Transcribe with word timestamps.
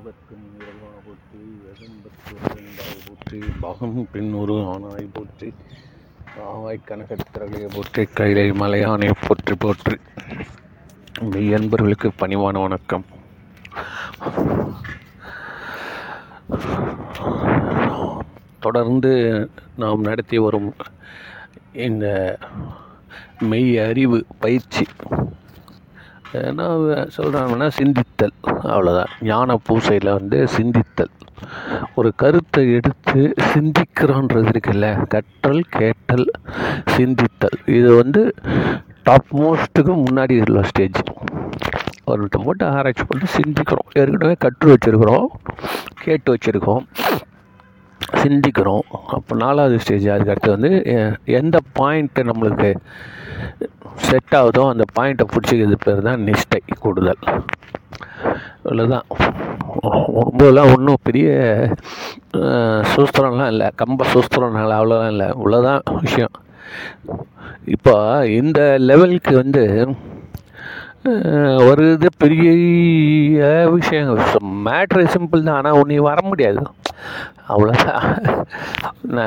எட்டவர்க்கும் 0.00 0.42
இரவா 0.56 0.88
போற்றி 1.04 1.38
எதம்பத்து 1.70 2.34
இருந்தாய் 2.48 2.98
போற்றி 3.06 3.38
பகம் 3.60 4.36
ஒரு 4.38 4.54
ஆனாய் 4.64 5.06
போற்றி 5.12 5.48
ஆவாய் 6.42 6.78
கனகத்திரளையை 6.86 7.68
போற்றி 7.68 8.02
கைலை 8.12 8.44
மலையானை 8.60 9.08
போற்றி 9.22 9.54
போற்றி 9.56 9.96
மெய் 11.24 11.50
அன்பர்களுக்கு 11.54 12.10
பணிவான 12.18 12.60
வணக்கம் 12.60 13.06
தொடர்ந்து 18.60 19.12
நாம் 19.76 20.06
நடத்தி 20.08 20.38
வரும் 20.38 20.70
இந்த 21.80 22.06
மெய் 23.44 23.72
அறிவு 23.80 24.20
பயிற்சி 24.40 24.86
என்ன 26.32 26.68
சொல்கிறாங்கன்னா 27.16 27.70
சிந்தித்தல். 27.78 28.34
அவ்வளோதான் 28.42 29.12
ஞான 29.20 29.58
பூசையில் 29.68 30.12
வந்து 30.12 30.44
சிந்தித்தல். 30.56 31.12
ஒரு 31.94 32.12
கருத்தை 32.16 32.72
எடுத்து 32.72 33.34
சிந்திக்கிறோன்றது 33.54 34.50
இருக்குல்ல 34.54 35.06
கற்றல் 35.06 35.60
கேட்டல் 35.70 36.30
சிந்தித்தல். 36.96 37.58
இது 37.66 37.96
வந்து 37.96 38.34
டாப் 39.02 39.36
மோஸ்ட்டுக்கு 39.36 40.04
முன்னாடி 40.04 40.48
உள்ள 40.48 40.62
ஸ்டேஜ் 40.62 41.00
ஒருத்த 42.06 42.44
போட்டு 42.44 42.66
ஆராய்ச்சி 42.66 43.04
பண்ணி 43.04 43.26
சிந்திக்கிறோம். 43.36 43.88
ஏற்கனவே 43.92 44.34
கற்று 44.38 44.74
வச்சுருக்கிறோம் 44.74 45.26
கேட்டு 46.02 46.34
வச்சுருக்கோம். 46.34 46.86
சிந்திக்கிறோம். 48.12 48.80
அப்போ 49.06 49.36
நாலாவது 49.36 49.78
ஸ்டேஜ் 49.80 50.08
அதுக்கு 50.08 50.30
அடுத்து 50.30 50.50
வந்து 50.50 50.82
எ- 50.84 51.34
எந்த 51.34 51.58
பாயிண்ட்டு 51.78 52.30
நம்மளுக்கு 52.30 52.74
செட் 53.94 54.34
ஆகுதோ 54.34 54.68
அந்த 54.68 54.84
பாயிண்ட்டை 54.98 55.26
பிடிச்சிக்கிறது 55.32 55.74
பேர் 55.84 56.02
தான் 56.02 56.20
நிஷ்டை 56.20 56.60
கூடுதல். 56.80 57.16
இவ்வளோதான் 58.64 59.02
ரொம்பலாம் 59.82 60.76
ஒன்றும் 60.76 61.02
பெரிய 61.02 61.30
சூஸ்திரம்லாம் 62.94 63.46
இல்லை. 63.46 63.66
கம்ப 63.66 64.04
சூஸ்திரம்னால 64.14 64.72
அவ்வளோலாம் 64.78 65.08
இல்லை. 65.08 65.26
இவ்வளோதான் 65.26 65.80
விஷயம். 66.00 66.34
இப்போ 67.64 68.26
இந்த 68.26 68.74
லெவலுக்கு 68.78 69.36
வந்து 69.36 69.94
ஒரு 71.68 71.92
இது 71.92 72.08
பெரிய 72.16 72.48
விஷயம் 73.70 74.18
மேட்ரு 74.64 75.08
சிம்பிள் 75.14 75.42
தான். 75.42 75.56
ஆனால் 75.56 75.82
நீ 75.86 75.96
வர 75.96 76.26
முடியாது. 76.26 76.62
அவ்வளோதான் 77.46 78.06
என்ன 79.04 79.20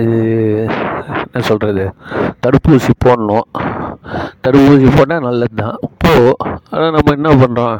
இது 0.00 0.18
என்ன 1.24 1.40
சொல்கிறது 1.42 1.84
தடுப்பூசி 2.42 2.92
போடணும். 3.04 3.46
தடுப்பூசி 4.44 4.88
போட்டால் 4.96 5.24
நல்லது 5.24 5.54
தான் 5.54 5.78
இப்போது 5.86 6.28
ஆனால் 6.70 6.92
நம்ம 6.92 7.14
என்ன 7.14 7.30
பண்ணுறோம் 7.40 7.78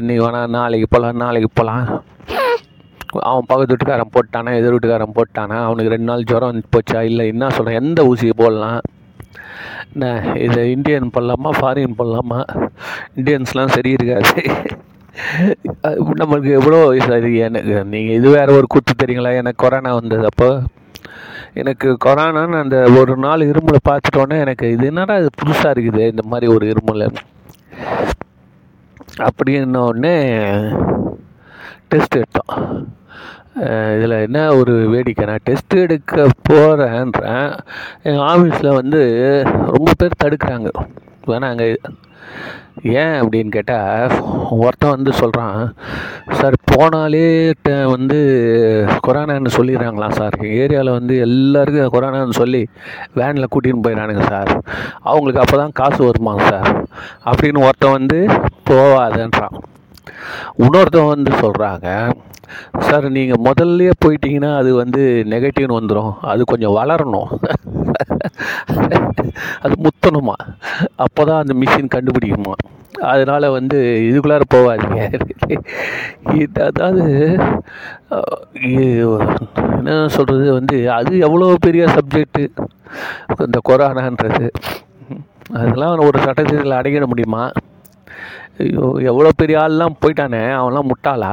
இன்றைக்கி 0.00 0.22
வேணாம் 0.24 0.56
நாளைக்கு 0.56 0.88
போகலாம் 0.88 1.16
நாளைக்கு 1.16 1.50
போகலாம் 1.52 1.84
அவன் 3.22 3.48
பக்கத்து 3.48 3.72
வீட்டுக்காரன் 3.72 4.14
போட்டானா 4.14 4.52
எதிர் 4.58 4.74
வீட்டுக்காரன் 4.74 5.16
போட்டானா 5.16 5.56
அவனுக்கு 5.66 5.94
ரெண்டு 5.94 6.10
நாள் 6.10 6.28
ஜுரம் 6.30 6.62
போச்சா 6.76 7.00
இல்லை 7.02 7.26
என்ன 7.26 7.50
சொல்கிறேன் 7.50 7.80
எந்த 7.82 8.02
ஊசியை 8.02 8.34
போடலாம்? 8.36 8.80
என்ன 9.94 10.06
இது 10.38 10.60
இந்தியன் 10.70 11.12
போடலாமா 11.14 11.50
ஃபாரின் 11.58 11.98
போடலாமா? 11.98 12.40
இந்தியன்ஸ்லாம் 13.16 13.74
சரி 13.76 13.90
இருக்காது 13.90 14.42
நம்மளுக்கு 16.20 16.50
எவ்வளோ 16.58 16.78
சரி 17.08 17.32
எனக்கு 17.46 17.74
நீங்கள் 17.94 18.16
இது 18.18 18.28
வேறு 18.36 18.56
ஒரு 18.58 18.66
கூத்து 18.74 18.92
தெரியுங்களா? 19.02 19.32
எனக்கு 19.42 19.62
கொரோனா 19.64 19.90
வந்தது 19.94 20.24
அப்போ. 20.30 20.48
எனக்கு 21.60 21.88
கொரோனான்னு 22.04 22.62
அந்த 22.64 22.78
ஒரு 23.00 23.14
நாள் 23.16 23.48
இருமலை 23.50 23.80
பார்த்துட்டோன்னே 23.88 24.36
எனக்கு 24.44 24.66
இது 24.74 24.86
என்னடா 24.86 25.16
இது 25.22 25.30
புதுசாக 25.42 25.74
இருக்குது 25.74 26.04
இந்த 26.12 26.24
மாதிரி 26.32 26.46
ஒரு 26.54 26.66
இருமலை 26.72 27.08
அப்படின்னோடனே 29.28 30.14
டெஸ்ட் 31.90 32.18
எடுத்தோம். 32.20 32.52
இதில் 33.96 34.16
என்ன 34.26 34.38
ஒரு 34.60 34.74
வேடிக்கை 34.92 35.24
நான் 35.30 35.44
டெஸ்ட் 35.48 35.74
எடுக்க 35.74 36.26
போகிறேன்றேன் 36.48 37.48
எங்கள் 38.02 38.26
ஆஃபீஸில் 38.32 38.76
வந்து 38.80 39.00
ரொம்ப 39.76 39.90
பேர் 39.98 40.20
தடுக்கிறாங்க. 40.24 40.70
வேணாங்க 41.26 41.64
ஏன் 42.82 43.20
அப்படின்னு 43.20 43.48
கேட்டால் 43.48 44.12
ஒருத்தன் 44.50 44.90
வந்து 44.90 45.12
சொல்கிறான் 45.12 45.74
சார் 46.30 46.54
போனாலே 46.70 47.52
வந்து 47.90 48.18
கொரோனான்னு 49.06 49.46
சொல்லிடுறாங்களாம் 49.56 50.10
சார்? 50.10 50.34
ஏரியாவில் 50.40 50.90
வந்து 50.90 51.18
எல்லாருக்கும் 51.18 51.92
கொரோனான்னு 51.92 52.30
சொல்லி 52.30 52.66
வேனில் 53.14 53.52
கூட்டின்னு 53.54 53.82
போயிடறானுங்க 53.82 54.26
சார். 54.28 54.62
அவங்களுக்கு 55.00 55.40
அப்போ 55.40 55.56
தான் 55.56 55.72
காசு 55.72 56.10
வருமாங்க 56.10 56.48
சார். 56.48 56.86
அப்படின்னு 57.24 57.62
ஒருத்தன் 57.62 57.90
வந்து 57.90 58.26
போவாதன்றான். 58.70 59.56
இன்னொருத்தன் 60.64 61.12
வந்து 61.14 61.32
சொல்கிறாங்க 61.44 61.88
சார் 62.86 63.06
நீங்கள் 63.16 63.42
முதல்லையே 63.46 63.92
போயிட்டீங்கன்னா 64.04 64.50
அது 64.60 64.70
வந்து 64.80 65.02
நெகட்டிவ்னு 65.32 65.78
வந்துடும் 65.78 66.12
அது 66.32 66.42
கொஞ்சம் 66.50 66.76
வளரணும். 66.78 67.30
அது 69.64 69.74
முத்தணுமா? 69.84 70.36
அப்போ 71.04 71.20
தான் 71.28 71.42
அந்த 71.42 71.54
மிஷின் 71.62 71.92
கண்டுபிடிக்குமா? 71.94 72.54
அதனால் 73.12 73.54
வந்து 73.56 73.78
இதுக்குள்ளார 74.08 74.44
போகாதீங்க. 74.54 75.00
இது 76.42 76.60
அதாவது 76.68 77.04
என்ன 79.78 79.96
சொல்கிறது 80.16 80.46
வந்து 80.58 80.78
அது 80.98 81.12
எவ்வளோ 81.26 81.48
பெரிய 81.66 81.84
சப்ஜெக்ட்டு 81.96 82.44
இந்த 83.46 83.60
கொரோனான்றது. 83.70 84.46
அதெல்லாம் 85.58 86.06
ஒரு 86.08 86.18
சட்டத்தில் 86.26 86.78
அடங்கிட 86.80 87.06
முடியுமா? 87.12 87.44
ஐயோ 88.62 88.86
எவ்வளோ 89.10 89.30
பெரிய 89.36 89.58
ஆள்லாம் 89.58 89.98
போயிட்டானே 90.02 90.42
அவன்லாம் 90.60 90.90
முட்டாளா? 90.90 91.32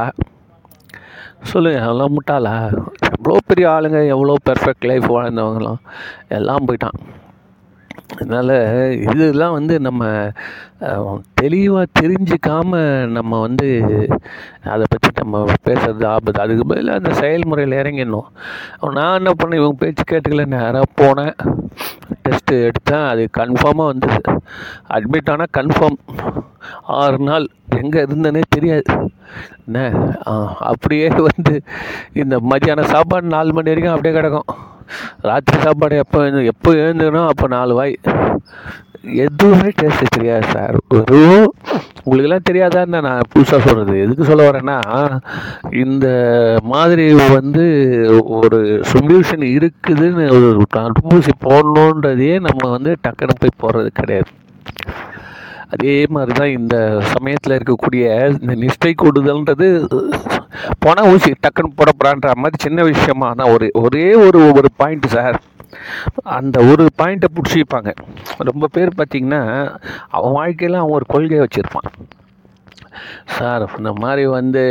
சொல்லுங்கள் 1.51 1.85
அவன்லாம் 1.87 2.15
முட்டாளா? 2.17 2.53
எவ்வளோ 3.15 3.37
பெரிய 3.49 3.65
ஆளுங்க 3.69 3.99
எவ்வளோ 4.07 4.35
பெர்ஃபெக்ட் 4.49 4.87
லைஃப் 4.91 5.07
வாழ்ந்தவங்களாம் 5.15 5.81
எல்லாம் 6.37 6.67
போயிட்டான். 6.67 6.97
அதனால் 8.17 8.55
இதெல்லாம் 9.07 9.55
வந்து 9.57 9.75
நம்ம 9.87 10.03
தெளிவாக 11.33 11.85
தெரிஞ்சுக்காமல் 11.99 13.07
நம்ம 13.07 13.39
வந்து 13.39 13.67
அதை 14.73 14.85
பற்றி 14.89 15.09
நம்ம 15.21 15.43
பேசுறது 15.67 16.05
ஆபத்து. 16.05 16.41
அதுக்கு 16.41 16.65
பதிலாக 16.67 16.99
அந்த 17.01 17.11
செயல்முறையில் 17.19 17.79
இறங்கிடணும். 17.81 18.29
நான் 18.97 19.17
என்ன 19.19 19.33
பண்ணேன்? 19.39 19.61
இவங்க 19.61 19.77
பேச்சு 19.79 20.03
கேட்டுக்கல 20.11 20.45
நேராக 20.55 20.85
போனேன். 21.01 21.35
டெஸ்ட்டு 22.23 22.69
எடுத்தேன். 22.69 23.07
அது 23.11 23.23
கன்ஃபார்மாக 23.37 23.91
வந்தது. 23.91 24.21
அட்மிட் 24.97 25.31
ஆனால் 25.33 25.53
கன்ஃபார்ம் 25.57 25.99
ஆறு 27.01 27.19
நாள் 27.29 27.47
எங்கே 27.81 28.01
இருந்தேனே 28.01 28.41
தெரியாது. 28.49 28.85
என்ன? 29.65 29.79
அப்படியே 30.71 31.07
வந்து 31.29 31.55
இந்த 32.13 32.35
மதியானம் 32.51 32.91
சாப்பாடு 32.95 33.33
நாலு 33.35 33.53
மணி 33.53 33.71
வரைக்கும் 33.71 33.95
அப்படியே 33.95 34.15
கிடக்கும். 34.15 34.49
ராத்திரி 35.21 35.57
சாப்பாடு 35.65 35.95
எப்போ 36.03 36.19
எழுந்து 36.19 36.45
எப்போ 36.53 36.71
எழுந்துக்கணும் 36.83 37.31
அப்போ 37.31 37.47
நாலு 37.47 37.73
வாய். 37.79 37.95
எதுவுமே 39.03 39.69
டேஸ்ட் 39.77 40.15
தெரியாது 40.15 40.45
சார் 40.51 40.75
வெறும் 40.89 41.47
உங்களுக்கெல்லாம் 42.03 42.47
தெரியாதான்னு 42.49 42.99
நான் 43.01 43.29
புதுசாக 43.33 43.59
சொல்கிறது 43.65 43.99
எதுக்கு 43.99 44.23
சொல்ல 44.23 44.49
வரேன்னா 44.49 44.77
இந்த 45.81 46.07
மாதிரி 46.65 47.05
வந்து 47.29 47.65
ஒரு 48.37 48.59
சொல்யூஷன் 48.91 49.45
இருக்குதுன்னு 49.57 50.25
ஒரு 50.31 50.63
தடுப்பூசி 50.77 51.33
போடணுன்றதையே 51.45 52.39
நம்ம 52.39 52.69
வந்து 52.69 52.97
டக்குன்னு 53.03 53.39
போய் 53.39 53.59
போடுறது 53.61 53.91
கிடையாது. 53.91 54.29
அதே 55.69 56.05
மாதிரி 56.09 56.33
தான் 56.33 56.49
இந்த 56.49 56.75
சமயத்தில் 57.13 57.55
இருக்கக்கூடிய 57.57 58.05
இந்த 58.37 58.53
நிஷ்டை 58.55 58.93
கூடுதல்ன்றது 58.95 59.67
போனால் 60.79 61.09
ஊசி 61.13 61.31
டக்குன்னு 61.41 61.77
போட 61.77 61.91
போகிறான்ற 61.91 62.31
மாதிரி 62.35 62.63
சின்ன 62.63 62.83
விஷயமா 62.83 63.27
ஆனால் 63.27 63.51
ஒரு 63.51 63.69
ஒரே 63.81 64.13
ஒரு 64.25 64.39
ஒரு 64.53 64.69
பாயிண்ட் 64.77 65.07
சார் 65.07 65.37
அந்த 66.23 66.59
ஒரு 66.61 66.89
பாயிண்ட்டை 66.97 67.29
பிடிச்சிப்பாங்க. 67.33 67.95
ரொம்ப 68.37 68.67
பேர் 68.67 68.95
பார்த்திங்கன்னா 68.97 69.41
அவன் 70.09 70.31
வாழ்க்கையில் 70.31 70.77
அவன் 70.77 70.91
ஒரு 70.91 71.05
கொள்கையை 71.07 71.47
வச்சுருப்பான். 71.47 71.89
சார் 73.37 73.65
இந்த 73.77 73.91
மாதிரி 74.03 74.23
வந்து 74.37 74.63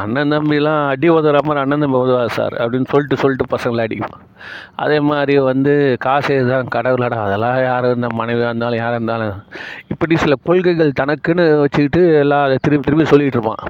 அண்ணன் 0.00 0.32
தம்பிலாம் 0.32 0.82
அடி 0.92 1.08
உதற 1.10 1.38
மாதிரி 1.46 1.62
அண்ணன் 1.62 1.82
தம்பி 1.84 1.98
உதவா 1.98 2.22
சார் 2.38 2.54
அப்படின்னு 2.62 2.90
சொல்லிட்டு 2.92 3.20
சொல்லிட்டு 3.22 3.46
பசங்களை 3.54 3.84
அடிக்கும். 3.86 4.16
அதே 4.82 4.98
மாதிரி 5.10 5.34
வந்து 5.50 5.72
காசு 6.04 6.34
தான் 6.50 6.72
கடவுளடா 6.74 7.18
அதெல்லாம் 7.26 7.58
யார் 7.62 7.88
இருந்த 7.90 8.08
மனைவியாக 8.20 8.50
இருந்தாலும் 8.50 8.80
யாராக 8.82 8.98
இருந்தாலும் 8.98 9.36
இப்படி 9.92 10.16
சில 10.24 10.34
கொள்கைகள் 10.48 10.98
தனக்குன்னு 11.02 11.46
வச்சுக்கிட்டு 11.62 12.02
எல்லாம் 12.22 12.44
அதை 12.46 12.56
திருப்பி 12.60 12.86
திருப்பி 12.88 13.06
சொல்லிகிட்டு 13.12 13.38
இருப்பான். 13.40 13.64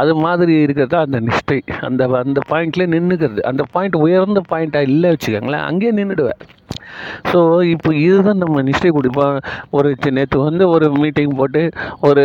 அது 0.00 0.12
மாதிரி 0.24 0.54
இருக்கிறது 0.66 0.96
அந்த 1.04 1.18
நிஷ்டை. 1.28 1.60
அந்த 1.88 2.04
அந்த 2.24 2.40
பாயிண்ட்லேயே 2.50 2.92
நின்றுக்கிறது 2.96 3.42
அந்த 3.50 3.64
பாயிண்ட் 3.72 4.02
உயர்ந்த 4.04 4.42
பாயிண்ட்டாக 4.52 4.90
இல்லை 4.90 5.10
வச்சுக்கோங்களேன் 5.14 5.66
அங்கேயே 5.70 5.94
நின்றுடுவேன் 6.00 6.42
ஸோ 7.32 7.38
இப்போ 7.64 7.94
இதுதான் 7.94 8.36
நம்ம 8.36 8.62
நிஷ்டை 8.62 8.88
குடிப்போம் 8.88 9.38
ஒரு 9.70 9.88
நேற்று 10.10 10.40
வந்து 10.40 10.68
ஒரு 10.68 10.90
மீட்டிங் 10.92 11.36
போட்டு 11.36 11.62
ஒரு 12.00 12.24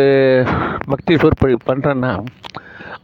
பக்தி 0.86 1.16
சொற்பொழி 1.16 1.56
பண்ணுறேன்னா 1.66 2.12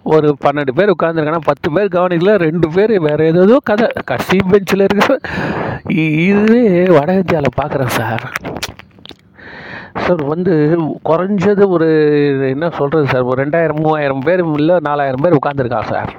ஒரு 0.08 0.36
பன்னெண்டு 0.44 0.72
பேர் 0.74 0.90
உட்காந்துருக்காங்கன்னா 0.90 1.44
பத்து 1.44 1.72
பேர் 1.72 1.88
கவனிக்கல 1.88 2.36
ரெண்டு 2.36 2.68
பேர் 2.74 3.00
வேறு 3.00 3.26
ஏதோ 3.26 3.60
கதை. 3.64 3.88
கடைசி 4.04 4.40
பெஞ்சில் 4.50 4.80
இருக்கிற 4.80 5.14
இ- 5.94 6.14
இதுவே 6.26 6.62
வட 6.90 7.12
இந்தியாவில் 7.14 7.58
பார்க்குறேன் 7.62 7.94
சார். 7.98 8.24
சார் 9.98 10.24
வந்து 10.24 10.52
குறைஞ்சது 11.04 11.68
ஒரு 11.68 11.88
என்ன 12.50 12.70
சொல்கிறது 12.70 13.06
சார் 13.06 13.22
ஒரு 13.22 13.44
ரெண்டாயிரம் 13.44 13.80
மூவாயிரம் 13.80 14.18
பேர் 14.18 14.44
இல்லை 14.54 14.76
நாலாயிரம் 14.80 15.22
பேர் 15.22 15.38
உட்காந்துருக்காங்க 15.38 15.88
சார். 15.88 16.12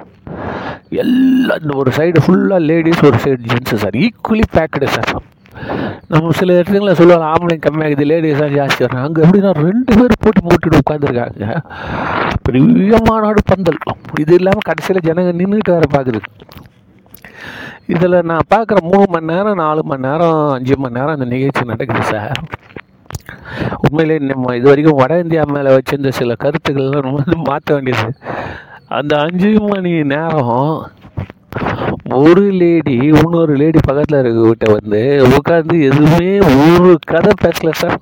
எல்லாம் 0.92 1.60
இந்த 1.62 1.74
ஒரு 1.76 1.90
சைடு 1.96 2.20
ஃபுல்லாக 2.24 2.60
லேடிஸ் 2.68 3.02
ஒரு 3.08 3.18
side 3.24 3.40
gents 3.48 3.78
sir 3.82 3.96
equally 4.04 4.46
packed 4.56 4.88
sir 4.94 5.10
நம்ம 6.10 6.32
சில 6.38 6.56
இடத்துல 6.56 6.92
சொல்லுவாங்க 6.98 7.26
ஆம்பளைங்க 7.30 7.64
கம்மியாகுது 7.64 8.04
லேடிஸ் 8.10 8.42
தான் 8.42 8.54
ஜாஸ்தி 8.56 8.80
வர்றாங்க 8.84 9.06
அங்கே 9.06 9.22
எப்படின்னா 9.24 9.50
ரெண்டு 9.64 9.92
பேர் 9.98 10.14
போட்டு 10.24 10.40
போட்டுட்டு 10.46 10.80
உட்காந்துருக்காங்க 10.82 11.46
பெரிய 12.46 12.98
மாநாடு 13.08 13.40
பந்தல். 13.50 13.80
இது 14.22 14.32
இல்லாமல் 14.38 14.66
கடைசியில் 14.68 15.06
ஜனங்க 15.08 15.32
நின்றுட்டு 15.40 15.74
வேறு 15.76 15.88
பார்க்குது 15.96 16.20
இதில் 17.94 18.26
நான் 18.30 18.48
பார்க்குற 18.54 18.78
மூணு 18.88 19.04
மணி 19.12 19.30
நேரம் 19.32 19.60
நாலு 19.62 19.82
மணி 19.90 20.06
நேரம் 20.08 20.38
அஞ்சு 20.56 20.74
மணி 20.82 20.96
நேரம் 20.98 21.14
அந்த 21.16 21.28
நிகழ்ச்சி 21.34 21.70
நடக்குது 21.72 22.04
சார் 22.12 22.40
உண்மையிலே 23.84 24.16
நம்ம 24.24 24.54
இது 24.58 24.68
வரைக்கும் 24.70 25.00
வட 25.00 25.12
இந்தியா 25.24 25.44
மேலே 25.54 25.70
வச்சிருந்த 25.76 26.10
சில 26.18 26.34
கருத்துக்கள்லாம் 26.44 27.04
நம்ம 27.04 27.20
வந்து 27.22 27.38
மாற்ற 27.50 27.68
வேண்டியது. 27.74 28.08
அந்த 28.88 29.18
அஞ்சு 29.18 29.50
மணி 29.60 30.02
நேரம் 30.02 30.90
ஒரு 32.14 32.42
லேடி 32.42 32.92
இன்னொரு 32.92 33.54
லேடி 33.56 33.78
பக்கத்தில் 33.86 34.18
இருக்கக்கிட்ட 34.18 34.66
வந்து 34.72 35.00
உட்காந்து 35.28 35.76
எதுவுமே 35.82 36.38
ஒரு 36.38 36.98
கதை 37.06 37.32
பேசல 37.44 37.70
சார். 37.72 38.00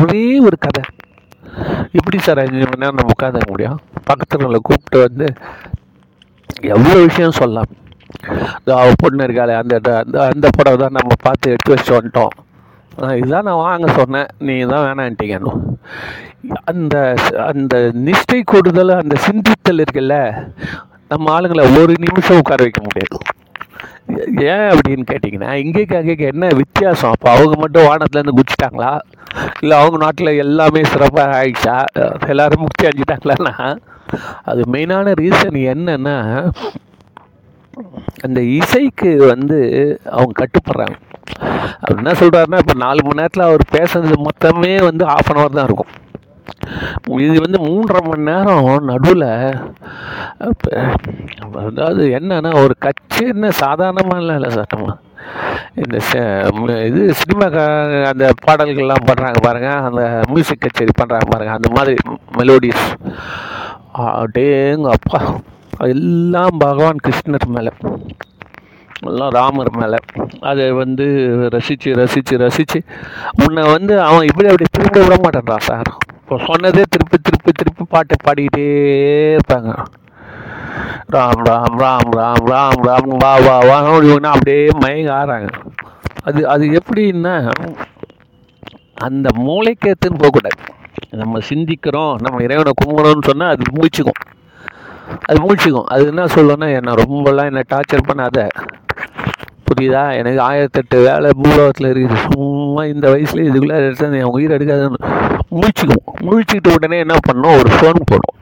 ஒரே 0.00 0.38
ஒரு 0.38 0.58
கதை. 0.58 0.82
எப்படி 1.92 2.18
சார் 2.18 2.38
அஞ்சு 2.38 2.64
மணி 2.64 2.78
நேரம் 2.78 2.94
நம்ம 2.94 3.14
உட்காந்துக்க 3.18 3.46
முடியும்? 3.48 3.78
உள்ள 4.44 4.58
கூப்பிட்டு 4.62 4.98
வந்து 4.98 5.32
எவ்வளோ 6.60 7.04
விஷயம் 7.04 7.38
சொல்லலாம். 7.40 7.70
அவள் 8.64 9.00
பொண்ணு 9.02 9.24
இருக்காளே 9.24 9.56
அந்த 9.62 9.80
அந்த 10.04 10.26
அந்த 10.26 10.48
படம் 10.56 10.78
தான் 10.78 10.96
நம்ம 10.98 11.14
பார்த்து 11.22 11.50
எடுத்து 11.50 11.74
வச்சு 11.74 11.92
வந்துட்டோம். 11.98 12.34
இதுதான் 13.18 13.46
நான் 13.48 13.64
வாங்க 13.66 13.86
சொன்னேன். 13.98 14.28
நீ 14.46 14.54
தான் 14.72 14.84
வேணான்ட்டீங்கன்னு 14.86 15.52
அந்த 16.70 16.96
அந்த 17.50 17.74
நிஷ்டை 18.06 18.40
கூடுதல் 18.52 18.92
அந்த 19.02 19.16
சிந்தித்தல் 19.26 19.82
இருக்குல்ல 19.84 20.16
நம்ம 21.12 21.30
ஆளுங்களை 21.34 21.64
ஒரு 21.82 21.94
நிமிஷம் 22.04 22.40
உட்கார 22.42 22.62
வைக்க 22.64 22.80
முடியாது. 22.86 23.18
ஏன் 24.52 24.68
அப்படின்னு 24.72 25.04
கேட்டிங்கன்னா 25.10 25.50
இங்கேக்கு 25.62 25.94
அங்கேக்கு 25.98 26.26
என்ன 26.32 26.46
வித்தியாசம்? 26.60 27.12
அப்போ 27.14 27.28
அவங்க 27.34 27.54
மட்டும் 27.62 27.86
வானத்துலேருந்து 27.88 28.36
குதிச்சிட்டாங்களா? 28.38 28.92
இல்லை 29.62 29.74
அவங்க 29.80 29.98
நாட்டில் 30.04 30.40
எல்லாமே 30.44 30.82
சிறப்பாக 30.92 31.36
ஆயிடுச்சா? 31.40 31.76
எல்லாரும் 32.34 32.64
முக்தி 32.66 32.88
அடைஞ்சிட்டாங்களான்னா 32.88 33.54
அது 34.50 34.62
மெயினான 34.74 35.12
ரீசன் 35.22 35.58
என்னன்னா 35.74 36.16
அந்த 38.26 38.40
இசைக்கு 38.60 39.10
வந்து 39.32 39.58
அவங்க 40.16 40.34
கட்டுப்படுறாங்க. 40.42 40.96
அவர் 41.80 41.96
என்ன 41.96 42.10
சொல்கிறாருன்னா 42.12 42.58
இப்போ 42.58 42.74
நாலு 42.74 43.02
மணி 43.02 43.14
நேரத்தில் 43.14 43.42
அவர் 43.42 43.64
பேசுனது 43.72 44.24
மொத்தமே 44.24 44.84
வந்து 44.84 45.06
ஆஃப் 45.06 45.30
அன் 45.30 45.36
ஹவர் 45.36 45.54
தான் 45.54 45.64
இருக்கும். 45.64 45.92
இது 47.06 47.40
வந்து 47.40 47.58
மூன்றரை 47.58 48.02
மணி 48.02 48.22
நேரம் 48.22 48.84
நடுவில் 48.84 49.28
அதாவது 51.66 52.06
என்னன்னா 52.08 52.62
ஒரு 52.62 52.74
கச்சேரின்னு 52.80 53.48
சாதாரணமாக 53.48 54.34
இல்லை 54.34 54.50
சார். 54.50 54.98
இந்த 55.74 55.98
ச- 56.12 56.86
இது 56.86 57.14
சினிமா 57.14 57.44
அந்த 58.08 58.32
பாடல்கள்லாம் 58.46 59.06
பண்ணுறாங்க 59.06 59.40
பாருங்கள் 59.42 59.82
அந்த 59.82 60.22
மியூசிக் 60.28 60.60
கச்சேரி 60.60 60.90
பண்ணுறாங்க 60.98 61.26
பாருங்கள் 61.30 61.56
அந்த 61.56 61.68
மாதிரி 61.70 61.96
மெலோடிஸ் 62.36 62.86
அடேங்க 63.98 64.88
அப்பா 64.90 65.34
எல்லாம் 65.78 66.56
பகவான் 66.58 66.96
கிருஷ்ணர் 67.06 67.46
மேலே. 67.46 67.70
எல்லாம் 69.06 69.32
ராமர் 69.38 69.70
மேலே. 69.80 69.98
அதை 70.40 70.66
வந்து 70.72 71.06
ரசித்து 71.54 71.90
ரசித்து 72.00 72.36
ரசித்து 72.38 72.78
உன்னை 73.44 73.64
வந்து 73.72 73.94
அவன் 74.02 74.28
இப்படி 74.30 74.48
அப்படி 74.50 74.66
திரும்ப 74.70 75.02
விட 75.04 75.16
மாட்டேன்றான் 75.24 75.66
சார் 75.68 75.90
இப்போ 76.20 76.36
சொன்னதே 76.48 76.82
திருப்பி 76.94 77.18
திருப்பி 77.26 77.52
திருப்பி 77.52 77.84
பாட்டை 77.88 78.16
பாடிக்கிட்டே 78.26 78.64
இருப்பாங்க. 79.36 79.72
ராம் 81.14 81.42
ராம் 81.48 81.76
ராம் 81.82 82.10
ராம் 82.18 82.46
ராம் 82.52 82.80
ராம் 82.86 83.12
வா 83.22 83.32
வா 83.46 83.56
வா 83.68 83.78
அப்படியே 84.32 84.64
மயங்க 84.82 85.10
ஆறாங்க 85.20 85.48
அது 86.28 86.40
அது 86.54 86.64
எப்படின்னா 86.80 87.34
அந்த 89.06 89.28
மூளைக்கேத்துன்னு 89.46 90.20
போகக்கூடாது. 90.22 90.58
நம்ம 91.10 91.40
சிந்திக்கிறோம் 91.50 92.14
நம்ம 92.24 92.42
இறைவனை 92.42 92.72
கும்பிடணும்னு 92.80 93.28
சொன்னால் 93.30 93.52
அது 93.54 93.64
மூச்சுக்கும். 93.76 94.20
அது 95.28 95.38
மூழ்ச்சிக்கும் 95.44 95.88
அது 95.94 96.02
என்ன 96.06 96.24
சொல்லணும்னா 96.24 96.68
என்னை 96.78 96.92
ரொம்பலாம் 97.02 97.48
என்னை 97.50 97.62
டார்ச்சர் 97.72 98.08
பண்ணாத. 98.08 98.48
புரியுதா? 99.68 100.02
எனக்கு 100.20 100.40
ஆயிரத்தெட்டு 100.48 100.96
வேலை 101.06 101.30
பூலோகத்தில் 101.40 101.90
இருக்குது. 101.92 102.18
சும்மா 102.26 102.82
இந்த 102.92 103.06
வயசுல 103.14 103.44
இதுக்குள்ளே 103.48 103.78
எடுத்து 103.86 104.20
என் 104.22 104.34
உயிர் 104.36 104.54
எடுக்காதுன்னு. 104.56 105.00
முழிச்சிக்குவோம். 105.58 106.18
முழிச்சிக்கிட்ட 106.26 106.76
உடனே 106.76 106.98
என்ன 107.04 107.16
பண்ணோம் 107.28 107.56
ஒரு 107.60 107.70
ஃபோன் 107.76 108.00
போடும் 108.10 108.36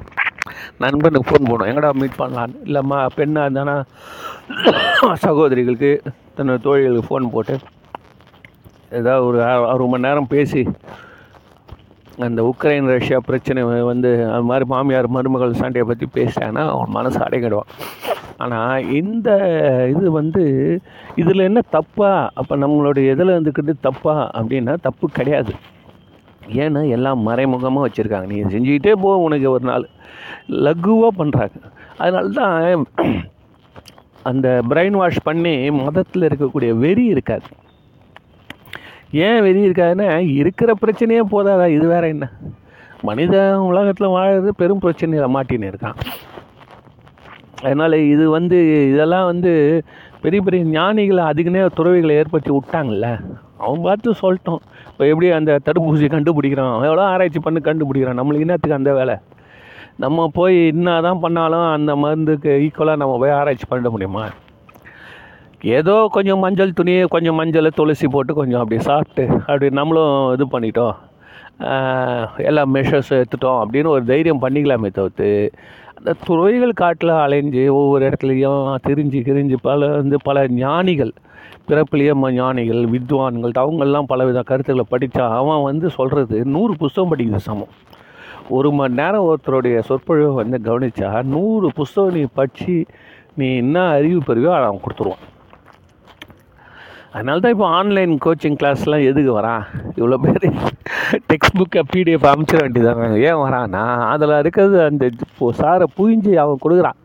நண்பனுக்கு 0.85 1.29
ஃபோன் 1.29 1.49
போடும் 1.51 1.69
எங்கடா 1.71 1.91
மீட் 2.01 2.21
பண்ணலான்னு 2.21 2.57
இல்லைம்மா 2.69 2.99
பெண்ணாக 3.17 3.47
இருந்தானா? 3.47 3.77
சகோதரிகளுக்கு 5.25 5.91
தன்னோட 6.39 6.59
தோழிகளுக்கு 6.67 7.09
ஃபோன் 7.09 7.33
போட்டு 7.35 7.55
ஏதாவது 8.99 9.23
ஒரு 9.29 9.39
அரை 9.73 9.87
மணி 9.93 10.07
நேரம் 10.07 10.33
பேசி 10.35 10.63
அந்த 12.27 12.41
உக்ரைன் 12.51 12.91
ரஷ்யா 12.95 13.19
பிரச்சனை 13.29 13.63
வந்து 13.91 14.11
அது 14.35 14.45
மாதிரி 14.51 14.67
மாமியார் 14.73 15.15
மருமகள் 15.17 15.59
சண்டையை 15.63 15.87
பற்றி 15.89 16.07
பேசிட்டாங்கன்னா 16.17 16.65
அவன் 16.75 16.95
மனசு 16.99 17.19
அடைக்கிடுவான் 17.27 17.71
ஆனால் 18.45 18.87
இந்த 19.01 19.29
இது 19.93 20.07
வந்து 20.19 20.43
இதில் 21.23 21.47
என்ன 21.49 21.61
தப்பா? 21.77 22.11
அப்போ 22.41 22.55
நம்மளுடைய 22.63 23.13
இதில் 23.15 23.35
இருந்துக்கிட்டு 23.35 23.75
தப்பா? 23.89 24.15
அப்படின்னா 24.39 24.75
தப்பு 24.87 25.07
கிடையாது. 25.19 25.55
ஏன்னா 26.63 26.81
எல்லாம் 26.97 27.21
மறைமுகமாக 27.29 27.85
வச்சுருக்காங்க. 27.87 28.29
நீ 28.33 28.39
செஞ்சுக்கிட்டே 28.55 28.93
போ 29.05 29.13
உனக்கு 29.27 29.49
ஒரு 29.55 29.65
நாள் 29.71 29.87
லகுவாக 30.67 31.13
பண்ணுறாங்க 31.21 31.57
அதனால 32.03 32.27
தான் 32.41 32.55
அந்த 34.31 34.47
பிரெயின் 34.71 34.99
வாஷ் 35.01 35.27
பண்ணி 35.29 35.55
மதத்தில் 35.81 36.29
இருக்கக்கூடிய 36.29 36.71
வெறி 36.85 37.05
இருக்காது. 37.15 37.49
ஏன் 39.27 39.43
வெறி 39.47 39.61
இருக்காதுன்னா 39.67 40.09
இருக்கிற 40.41 40.71
பிரச்சனையே 40.83 41.23
போதாதா? 41.35 41.67
இது 41.77 41.87
வேற 41.95 42.07
என்ன? 42.15 42.27
மனித 43.09 43.37
உலகத்தில் 43.71 44.15
வாழறது 44.17 44.51
பெரும் 44.61 44.83
பிரச்சனையில் 44.85 45.35
மாட்டின்னு 45.37 45.71
இருக்கான். 45.73 45.99
அதனால் 47.65 47.97
இது 48.15 48.25
வந்து 48.37 48.59
இதெல்லாம் 48.93 49.27
வந்து 49.33 49.53
பெரிய 50.25 50.41
பெரிய 50.47 50.63
ஞானிகளை 50.77 51.23
அதுக்குன்னே 51.31 51.63
துறவிகளை 51.79 52.15
ஏற்படுத்தி 52.21 52.51
விட்டாங்கல்ல. 52.55 53.09
அவன் 53.65 53.85
பார்த்து 53.87 54.15
சொல்லிட்டோம். 54.23 54.61
இப்போ 54.91 55.05
எப்படி 55.13 55.29
அந்த 55.39 55.59
தடுப்பூசி 55.67 56.07
கண்டுபிடிக்கிறான்? 56.15 56.73
அவன் 56.75 56.89
எவ்வளோ 56.91 57.05
ஆராய்ச்சி 57.13 57.41
பண்ணி 57.47 57.61
கண்டுபிடிக்கிறான்? 57.69 58.19
நம்மளுக்கு 58.21 58.47
என்னத்துக்கு 58.47 58.79
அந்த 58.81 58.93
வேலை? 58.99 59.17
நம்ம 60.05 60.27
போய் 60.39 60.57
என்ன 60.73 60.97
தான் 61.07 61.23
பண்ணாலும் 61.25 61.67
அந்த 61.77 61.93
மருந்துக்கு 62.03 62.51
ஈக்குவலாக 62.65 63.01
நம்ம 63.03 63.15
போய் 63.23 63.37
ஆராய்ச்சி 63.41 63.67
பண்ண 63.71 63.91
முடியுமா? 63.95 64.25
ஏதோ 65.79 65.95
கொஞ்சம் 66.17 66.43
மஞ்சள் 66.45 66.79
துணியை 66.79 67.05
கொஞ்சம் 67.15 67.39
மஞ்சள் 67.41 67.77
துளசி 67.79 68.07
போட்டு 68.15 68.33
கொஞ்சம் 68.41 68.63
அப்படி 68.63 68.79
சாப்பிட்டு 68.89 69.25
அப்படி 69.47 69.69
நம்மளும் 69.79 70.17
இது 70.35 70.47
பண்ணிட்டோம். 70.55 70.97
எல்லா 72.37 72.63
மெஷர்ஸ் 72.65 73.11
எடுத்துட்டோம் 73.11 73.61
அப்படின்னு 73.63 73.87
ஒரு 73.87 74.05
தைரியம் 74.05 74.43
பண்ணிக்கலாமே 74.43 74.91
தவிர்த்து 74.93 75.51
அந்த 75.95 76.15
துறைகள் 76.25 76.73
காட்டில் 76.73 77.09
அலைஞ்சு 77.09 77.75
ஒவ்வொரு 77.75 78.09
இடத்துலையும் 78.09 78.77
திரிஞ்சு 78.87 79.21
கிரிஞ்சு 79.29 79.57
பல 79.63 79.87
வந்து 79.87 80.17
பல 80.23 80.47
ஞானிகள் 80.49 81.13
பிறப்பிலேயே 81.69 82.33
ஞானிகள் 82.33 82.83
வித்வான்கள் 82.85 83.53
அவங்கெல்லாம் 83.59 84.03
பலவித 84.07 84.43
கருத்துக்களை 84.43 84.85
படித்தா 84.91 85.35
அவன் 85.37 85.63
வந்து 85.63 85.91
சொல்கிறது 85.91 86.45
நூறு 86.45 86.77
புஸ்தகம் 86.77 87.11
படிக்கிறது 87.13 87.47
சமம். 87.49 87.73
ஒரு 88.49 88.71
மணி 88.73 88.95
நேரம் 88.95 89.29
ஒருத்தருடைய 89.29 89.79
சொற்பொழிவை 89.79 90.35
வந்து 90.35 90.59
கவனித்தா 90.69 91.23
நூறு 91.23 91.73
புஸ்தகம் 91.75 92.15
நீ 92.15 92.27
படித்து 92.35 92.85
நீ 93.35 93.57
என்ன 93.57 93.89
அறிவு 93.89 94.21
பெறுவியோ 94.27 94.53
அதை 94.57 94.67
அவன் 94.67 94.81
கொடுத்துருவான். 94.85 95.25
அதனால 97.13 97.39
தான் 97.39 97.51
இப்போ 97.51 97.69
ஆன்லைன் 97.69 98.19
கோச்சிங் 98.25 98.57
கிளாஸ்லாம் 98.61 99.05
எதுக்கு 99.05 99.33
வரான் 99.33 99.65
இவ்வளோ 99.97 100.17
பேர் 100.17 100.47
டெக்ஸ்ட் 101.27 101.59
புக்கை 101.59 101.83
பிடிஎஃப் 101.93 102.27
அமைச்சிட 102.27 102.61
வேண்டியதாங்க 102.63 103.19
ஏன் 103.21 103.41
வரான்னா 103.43 103.85
அதில் 104.05 104.39
இருக்கிறது 104.39 104.83
அந்த 104.83 105.05
இப்போ 105.07 105.53
சாரை 105.53 105.87
புரிஞ்சு 105.99 106.33
அவன் 106.37 106.63
கொடுக்குறான். 106.65 106.99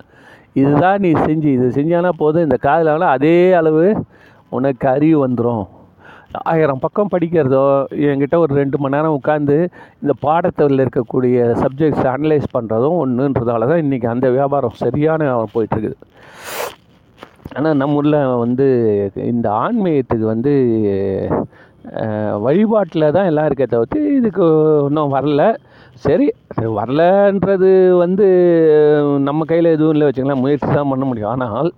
இதுதான் 0.53 1.01
நீ 1.01 1.12
செஞ்சு 1.25 1.50
இது 1.51 1.67
செஞ்சானா 1.72 2.10
போதும் 2.10 2.43
இந்த 2.43 2.58
காதில் 2.58 3.05
அதே 3.08 3.53
அளவு 3.53 3.86
உனக்கு 4.50 4.89
அறிவு 4.89 5.27
வந்துடும் 5.27 5.63
ஆயிரம் 6.50 6.79
பக்கம் 6.79 7.12
படிக்கிறதோ 7.12 7.63
என்கிட்ட 8.08 8.36
ஒரு 8.38 8.53
ரெண்டு 8.53 8.77
மணி 8.77 8.96
நேரம் 8.96 9.15
உட்காந்து 9.20 9.58
இந்த 10.01 10.13
பாடத்தில் 10.22 10.79
இருக்கக்கூடிய 10.79 11.53
சப்ஜெக்ட்ஸ் 11.53 12.08
அனலைஸ் 12.08 12.48
பண்ணுறதும் 12.53 13.00
ஒன்றுன்றதால 13.00 13.67
தான் 13.67 13.77
இன்றைக்கி 13.77 14.08
அந்த 14.08 14.29
வியாபாரம் 14.29 14.72
சரியான 14.72 15.48
போயிட்டுருக்குது 15.53 15.98
ஆனால் 17.58 17.77
நம்ம 17.79 17.98
ஊரில் 18.00 18.20
வந்து 18.43 18.65
இந்த 19.31 19.48
ஆன்மீகத்துக்கு 19.63 20.25
வந்து 20.34 20.53
வழிபாட்டில் 22.46 23.13
தான் 23.15 23.29
எல்லாம் 23.29 23.48
இருக்கே 23.50 23.67
தவிர்த்து 23.74 24.00
இதுக்கு 24.20 24.46
இன்னும் 24.89 25.13
வரல. 25.15 25.43
சரி 26.05 26.27
வரலன்றது 26.77 27.72
வந்து 28.03 28.27
நம்ம 29.27 29.46
கையில் 29.51 29.74
எதுவும் 29.75 29.93
இல்லை 29.96 30.08
வச்சுக்கலாம் 30.08 30.43
முயற்சி 30.43 30.70
தான் 30.77 30.91
பண்ண 30.91 31.05
முடியும். 31.10 31.31
ஆனால் 31.36 31.72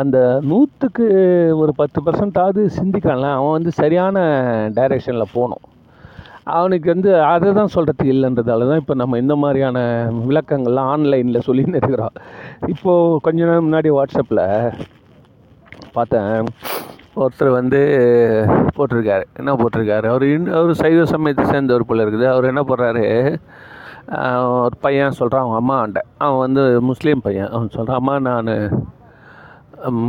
அந்த 0.00 0.18
நூற்றுக்கு 0.50 1.06
ஒரு 1.62 1.72
பத்து 1.80 1.98
பர்சன்டாவது 2.06 2.62
சிந்திக்கலாம் 2.78 3.38
அவன் 3.38 3.56
வந்து 3.58 3.72
சரியான 3.80 4.16
டைரெக்ஷனில் 4.78 5.32
போகணும். 5.36 5.64
அவனுக்கு 6.58 6.88
வந்து 6.94 7.10
அதை 7.32 7.48
தான் 7.58 7.72
சொல்கிறது 7.74 8.04
இல்லைன்றதால 8.12 8.68
தான் 8.70 8.80
இப்போ 8.82 8.94
நம்ம 9.00 9.18
இந்த 9.22 9.34
மாதிரியான 9.42 9.78
விளக்கங்கள்லாம் 10.28 10.90
ஆன்லைனில் 10.94 11.46
சொல்லின்னு 11.48 11.80
இருக்கிறோம் 11.80 12.16
இப்போது 12.72 13.20
கொஞ்ச 13.26 13.38
நேரம் 13.48 13.66
முன்னாடி 13.68 13.90
வாட்ஸ்அப்பில் 13.98 14.44
பார்த்தேன். 15.96 16.48
ஒருத்தர் 17.20 17.50
வந்து 17.58 17.80
போட்டிருக்காரு. 18.76 19.24
என்ன 19.40 19.54
போட்டிருக்காரு? 19.60 20.06
அவர் 20.12 20.24
இன் 20.32 20.52
அவர் 20.58 20.80
சைவ 20.82 21.04
சமயத்தை 21.12 21.44
சேர்ந்தவர் 21.52 21.88
போல 21.88 22.04
இருக்குது. 22.04 22.26
அவர் 22.34 22.50
என்ன 22.50 22.62
போடுறாரு? 22.68 23.06
ஒரு 24.64 24.76
பையன் 24.84 25.18
சொல்கிறான் 25.18 25.44
அவன் 25.46 25.58
அம்மாண்ட 25.60 26.00
அவன் 26.24 26.42
வந்து 26.44 26.62
முஸ்லீம் 26.90 27.24
பையன். 27.26 27.50
அவன் 27.54 27.74
சொல்கிறான் 27.76 28.00
அம்மா 28.00 28.14
நான் 28.28 28.50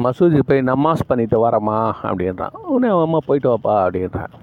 மசூதி 0.03 0.39
போய் 0.47 0.67
நமாஸ் 0.69 1.09
பண்ணிட்டு 1.09 1.37
வரம்மா 1.45 1.79
அப்படின்றான். 2.09 2.55
உடனே 2.71 2.89
அவன் 2.93 3.07
அம்மா 3.07 3.19
போயிட்டு 3.27 3.49
வாப்பா 3.51 3.75
அப்படின்றான். 3.85 4.33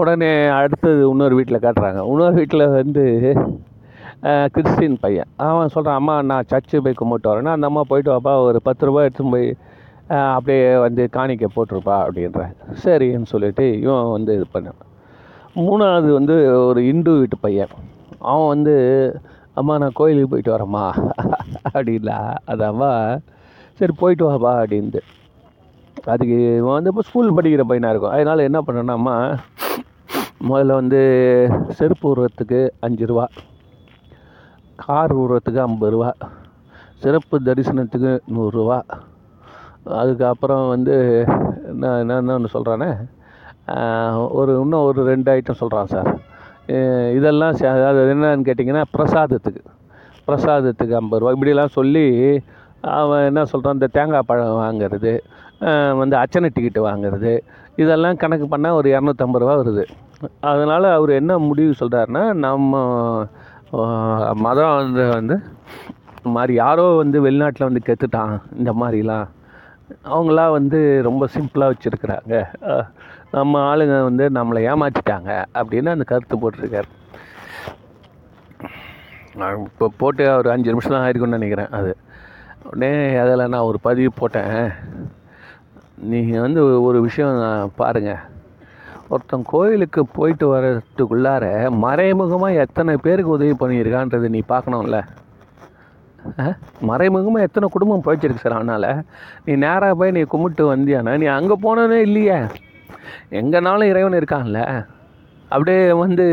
உடனே 0.00 0.32
அடுத்தது 0.58 1.00
இன்னொரு 1.10 1.34
வீட்டில் 1.38 1.62
காட்டுறாங்க. 1.62 2.00
இன்னொரு 2.10 2.34
வீட்டில் 2.40 2.74
வந்து 2.78 3.04
கிறிஸ்டின் 4.54 4.98
பையன். 5.04 5.30
அவன் 5.48 5.72
சொல்கிறான் 5.74 5.98
அம்மா 6.00 6.14
நான் 6.30 6.48
சர்ச்சு 6.52 6.82
போய் 6.86 6.98
கும்பிட்டு 7.00 7.30
வரேன்னா 7.30 7.54
அந்த 7.56 7.68
அம்மா 7.70 7.82
போயிட்டு 7.90 8.12
வாப்பா 8.14 8.34
ஒரு 8.48 8.58
பத்து 8.68 8.88
ரூபாய் 8.88 9.06
எடுத்துன்னு 9.06 9.34
போய் 9.36 9.48
அப்படியே 10.10 10.78
வந்து 10.78 11.02
காணிக்க 11.16 11.46
போட்டிருப்பா 11.54 11.96
அப்படின்றேன் 12.04 12.54
சரின்னு 12.84 13.30
சொல்லிட்டு 13.32 13.64
இவன் 13.80 14.10
வந்து 14.10 14.32
இது 14.38 14.46
பண்ணான். 14.54 14.80
மூணாவது 15.56 16.08
வந்து 16.12 16.34
ஒரு 16.68 16.80
இந்து 16.86 17.12
வீட்டு 17.18 17.36
பையன். 17.38 17.72
அவன் 18.30 18.48
வந்து 18.48 18.74
அம்மா 19.60 19.74
நான் 19.78 19.96
கோயிலுக்கு 20.00 20.32
போயிட்டு 20.32 20.54
வரேம்மா. 20.56 20.84
அப்படின்னா 21.74 22.18
அது 22.44 22.64
அம்மா 22.64 22.90
சரி 23.80 23.92
போயிட்டு 23.98 24.24
வாப்பா 24.28 24.52
அப்படின்ட்டு 24.62 25.00
அதுக்கு 26.12 26.36
இவன் 26.58 26.76
வந்து 26.76 26.90
இப்போ 26.92 27.02
ஸ்கூல் 27.02 27.36
படிக்கிற 27.36 27.62
பையனாக 27.70 27.92
இருக்கும். 27.92 28.14
அதனால் 28.16 28.46
என்ன 28.48 28.58
பண்ணேன்னா 28.66 29.16
முதல்ல 30.50 30.78
வந்து 30.80 31.00
செருப்பு 31.78 32.06
உருவத்துக்கு 32.12 32.60
அஞ்சு 32.80 33.06
ரூபா 33.06 33.26
கார் 34.78 35.12
உருவத்துக்கு 35.12 35.60
ஐம்பது 35.60 35.92
ரூபா 35.94 36.10
சிறப்பு 37.02 37.36
தரிசனத்துக்கு 37.48 38.12
நூறுரூவா 38.34 38.78
அதுக்கப்புறம் 40.00 40.64
வந்து 40.74 40.94
என்ன 41.72 41.92
என்ன 42.00 42.34
ஒன்று 42.36 42.54
சொல்கிறானே 42.56 42.90
ஒரு 44.38 44.52
இன்னும் 44.62 44.86
ஒரு 44.88 45.00
ரெண்டு 45.10 45.28
ஐட்டம் 45.32 45.60
சொல்கிறான் 45.62 45.92
சார் 45.94 46.10
இதெல்லாம் 47.16 47.54
அது 47.90 48.00
என்னன்னு 48.14 48.46
கேட்டிங்கன்னா 48.48 48.84
பிரசாதத்துக்கு. 48.96 49.62
பிரசாதத்துக்கு 50.28 50.96
ஐம்பது 51.00 51.20
ரூபா. 51.20 51.32
இப்படிலாம் 51.36 51.76
சொல்லி 51.78 52.06
அவன் 52.98 53.26
என்ன 53.30 53.40
சொல்கிறான் 53.52 53.76
இந்த 53.78 53.88
தேங்காய் 53.96 54.28
பழம் 54.28 54.60
வாங்கிறது 54.64 55.12
வந்து 56.00 56.16
அச்சனை 56.22 56.48
டிக்கெட்டு 56.54 56.80
வாங்கிறது 56.88 57.32
இதெல்லாம் 57.82 58.20
கணக்கு 58.22 58.46
பண்ணால் 58.52 58.78
ஒரு 58.78 58.88
இரநூத்தம்பது 58.94 59.42
ரூபா 59.42 59.56
வருது. 59.62 59.84
அதனால் 60.50 60.86
அவர் 60.96 61.12
என்ன 61.20 61.32
முடிவு 61.48 61.72
சொல்கிறாருன்னா 61.80 62.24
நம்ம 62.46 62.80
மதம் 64.46 64.76
வந்து 64.80 65.04
வந்து 65.16 65.36
மாதிரி 66.36 66.54
யாரோ 66.54 66.86
வந்து 67.02 67.18
வெளிநாட்டில் 67.26 67.68
வந்து 67.68 67.86
கெத்துட்டான் 67.88 68.34
இந்த 68.58 68.72
மாதிரிலாம். 68.80 69.28
அவங்களாம் 70.12 70.54
வந்து 70.58 70.78
ரொம்ப 71.08 71.26
சிம்பிளாக 71.34 71.72
வச்சுருக்குறாங்க. 71.72 72.34
நம்ம 73.36 73.60
ஆளுங்க 73.70 73.96
வந்து 74.08 74.24
நம்மளை 74.38 74.60
ஏமாற்றிட்டாங்க 74.70 75.30
அப்படின்னு 75.60 75.94
அந்த 75.94 76.06
கருத்து 76.12 76.40
போட்டிருக்காரு. 76.42 76.88
இப்போ 79.68 79.86
போட்டு 80.00 80.24
ஒரு 80.38 80.48
அஞ்சு 80.54 80.72
நிமிஷம் 80.72 80.94
தான் 80.94 81.04
ஆயிருக்குன்னு 81.04 81.38
நினைக்கிறேன் 81.38 81.74
அது. 81.78 81.92
உடனே 82.70 82.90
அதில் 83.22 83.50
நான் 83.52 83.68
ஒரு 83.68 83.78
பதிவு 83.88 84.10
போட்டேன். 84.18 84.56
நீங்கள் 86.12 86.44
வந்து 86.46 86.60
ஒரு 86.88 86.98
விஷயம் 87.06 87.38
பாருங்கள் 87.80 88.26
ஒருத்தன் 89.14 89.48
கோயிலுக்கு 89.52 90.00
போயிட்டு 90.16 90.46
வர்றதுக்குள்ளார 90.54 91.44
மறைமுகமாக 91.84 92.60
எத்தனை 92.64 92.92
பேருக்கு 93.06 93.36
உதவி 93.36 93.54
பண்ணியிருக்கான்றது 93.62 94.26
நீ 94.34 94.40
பார்க்கணும்ல. 94.52 94.98
மறைமுகமாக 96.88 97.46
எத்தனை 97.46 97.66
குடும்பம் 97.74 98.06
போயிச்சிருக்கு 98.06 98.44
சார் 98.44 98.58
அதனால்? 98.58 98.88
நீ 99.44 99.52
நேராக 99.66 99.98
போய் 100.00 100.16
நீ 100.16 100.22
கும்பிட்டு 100.32 100.64
வந்தியானா? 100.74 101.12
நீ 101.22 101.26
அங்கே 101.38 101.56
போனதே 101.66 102.00
இல்லையே. 102.08 102.38
எங்கேனாலும் 103.40 103.90
இறைவன் 103.92 104.18
இருக்கான்ல. 104.20 104.62
அப்படியே 105.54 105.84
வந்து 106.02 106.26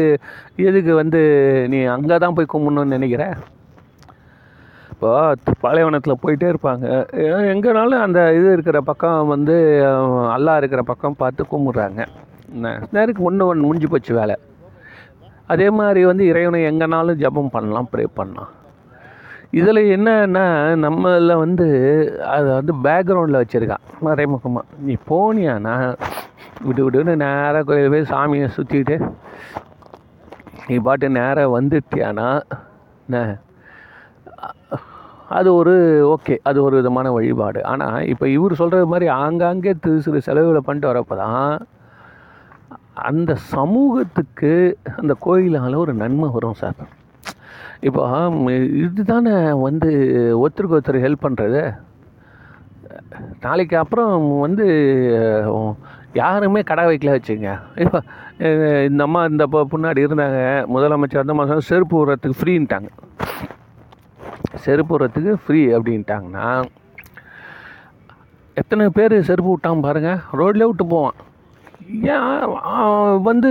எதுக்கு 0.70 0.92
வந்து 1.02 1.22
நீ 1.74 1.80
அங்கே 1.94 2.18
தான் 2.24 2.36
போய் 2.40 2.54
கும்பிடணும்னு 2.54 2.96
நினைக்கிற? 2.98 3.26
இப்போ 4.94 5.10
பாலைவனத்தில் 5.64 6.22
போயிட்டே 6.22 6.48
இருப்பாங்க. 6.54 6.86
எங்கேனாலும் 7.54 8.04
அந்த 8.06 8.20
இது 8.38 8.48
இருக்கிற 8.56 8.78
பக்கம் 8.90 9.32
வந்து 9.34 9.56
அல்லா 10.36 10.54
இருக்கிற 10.62 10.84
பக்கம் 10.92 11.20
பார்த்து 11.22 11.52
கும்பிட்றாங்க. 11.52 12.04
நேருக்கு 12.96 13.28
ஒன்று 13.30 13.50
ஒன்று 13.52 13.68
முடிஞ்சு 13.68 13.90
போச்சு 13.94 14.14
வேலை. 14.20 14.38
அதே 15.54 15.68
மாதிரி 15.80 16.02
வந்து 16.12 16.24
இறைவனை 16.32 16.62
எங்கேனாலும் 16.70 17.22
ஜபம் 17.26 17.54
பண்ணலாம் 17.58 17.90
ப்ரே 17.92 18.06
பண்ணலாம். 18.20 18.52
இதில் 19.54 19.82
என்னன்னா 19.96 20.46
நம்மளில் 20.86 21.42
வந்து 21.44 21.68
அதை 22.36 22.50
வந்து 22.60 22.74
பேக்ரவுண்டில் 22.86 23.42
வச்சுருக்கான் 23.42 23.86
மறைமுகமாக 24.06 24.66
நீ 24.88 24.94
போனியானா 25.10 25.76
விடு 26.68 26.82
விட்டுன்னு 26.86 27.14
நேராக 27.24 27.64
கோயில் 27.70 27.94
போய் 27.94 28.12
சாமியை 28.14 28.48
சுற்றிக்கிட்டு 28.58 28.98
நீ 30.70 30.78
பாட்டு 30.88 31.08
நேராக 31.18 31.54
வந்துட்டியானா 31.58 32.30
என்ன? 33.06 33.18
அது 35.38 35.50
ஒரு 35.60 35.74
ஓகே 36.14 36.36
அது 36.50 36.60
ஒரு 36.66 36.76
விதமான 36.80 37.08
வழிபாடு. 37.18 37.60
ஆனால் 37.72 38.06
இப்போ 38.12 38.26
இவர் 38.36 38.60
சொல்கிறது 38.62 38.88
மாதிரி 38.94 39.08
ஆங்காங்கே 39.24 39.74
திரு 39.86 40.04
சிறு 40.06 40.20
செலவுகளை 40.28 40.62
பண்ணிட்டு 40.68 40.92
வரப்போ 40.92 41.16
தான் 41.24 41.54
அந்த 43.10 43.32
சமூகத்துக்கு 43.56 44.54
அந்த 45.00 45.16
கோயிலால் 45.26 45.82
ஒரு 45.84 45.94
நன்மை 46.04 46.30
வரும் 46.36 46.60
சார். 46.62 46.80
இப்போ 47.88 48.04
இதுதானே 48.84 49.34
வந்து 49.66 49.90
ஒருத்தருக்கு 50.44 50.78
ஒருத்தர் 50.78 51.06
ஹெல்ப் 51.06 51.26
பண்ணுறது 51.26 51.62
நாளைக்கு 53.46 53.76
அப்புறம் 53.82 54.14
வந்து 54.46 54.66
யாருமே 56.22 56.62
கடை 56.70 56.84
வைக்கல 56.88 57.16
வச்சுங்க 57.16 57.50
இப்போ 57.84 58.00
இந்த 58.88 59.02
அம்மா 59.08 59.22
இந்த 59.32 59.46
முன்னாடி 59.74 60.06
இருந்தாங்க. 60.06 60.40
முதலமைச்சர் 60.74 61.24
அந்த 61.26 61.36
மாதம் 61.40 61.68
செருப்பு 61.70 61.96
விடுறதுக்கு 62.00 62.40
ஃப்ரீன்ட்டாங்க 62.40 62.90
செருப்பு 64.66 64.94
விடுறதுக்கு 64.94 65.34
ஃப்ரீ 65.44 65.62
அப்படின்ட்டாங்கன்னா 65.78 66.48
எத்தனை 68.62 68.86
பேர் 68.98 69.16
செருப்பு 69.30 69.52
விட்டான் 69.54 69.86
பாருங்கள் 69.88 70.22
ரோட்லேயே 70.40 70.70
விட்டு 70.70 70.86
போவான். 70.94 71.18
ஏன்? 72.14 72.44
வந்து 73.30 73.50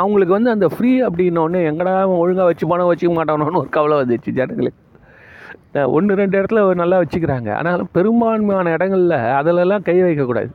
அவங்களுக்கு 0.00 0.36
வந்து 0.36 0.54
அந்த 0.54 0.66
ஃப்ரீ 0.74 0.92
அப்படின்னோடனே 1.08 1.60
எங்கடா 1.70 1.92
ஒழுங்காக 2.22 2.48
வச்சு 2.50 2.70
பணம் 2.72 2.90
வச்சுக்க 2.90 3.12
மாட்டானோன்னு 3.18 3.62
ஒரு 3.62 3.70
கவலை 3.76 3.96
வந்துச்சு 4.00 4.36
ஜனங்களுக்கு 4.40 4.80
ஒன்று 5.96 6.18
ரெண்டு 6.20 6.36
இடத்துல 6.38 6.60
நல்லா 6.80 6.96
வச்சுக்கிறாங்க. 7.02 7.48
ஆனாலும் 7.58 7.88
பெரும்பான்மையான 7.96 8.72
இடங்களில் 8.76 9.16
அதிலெல்லாம் 9.38 9.86
கை 9.88 9.96
வைக்கக்கூடாது 10.06 10.52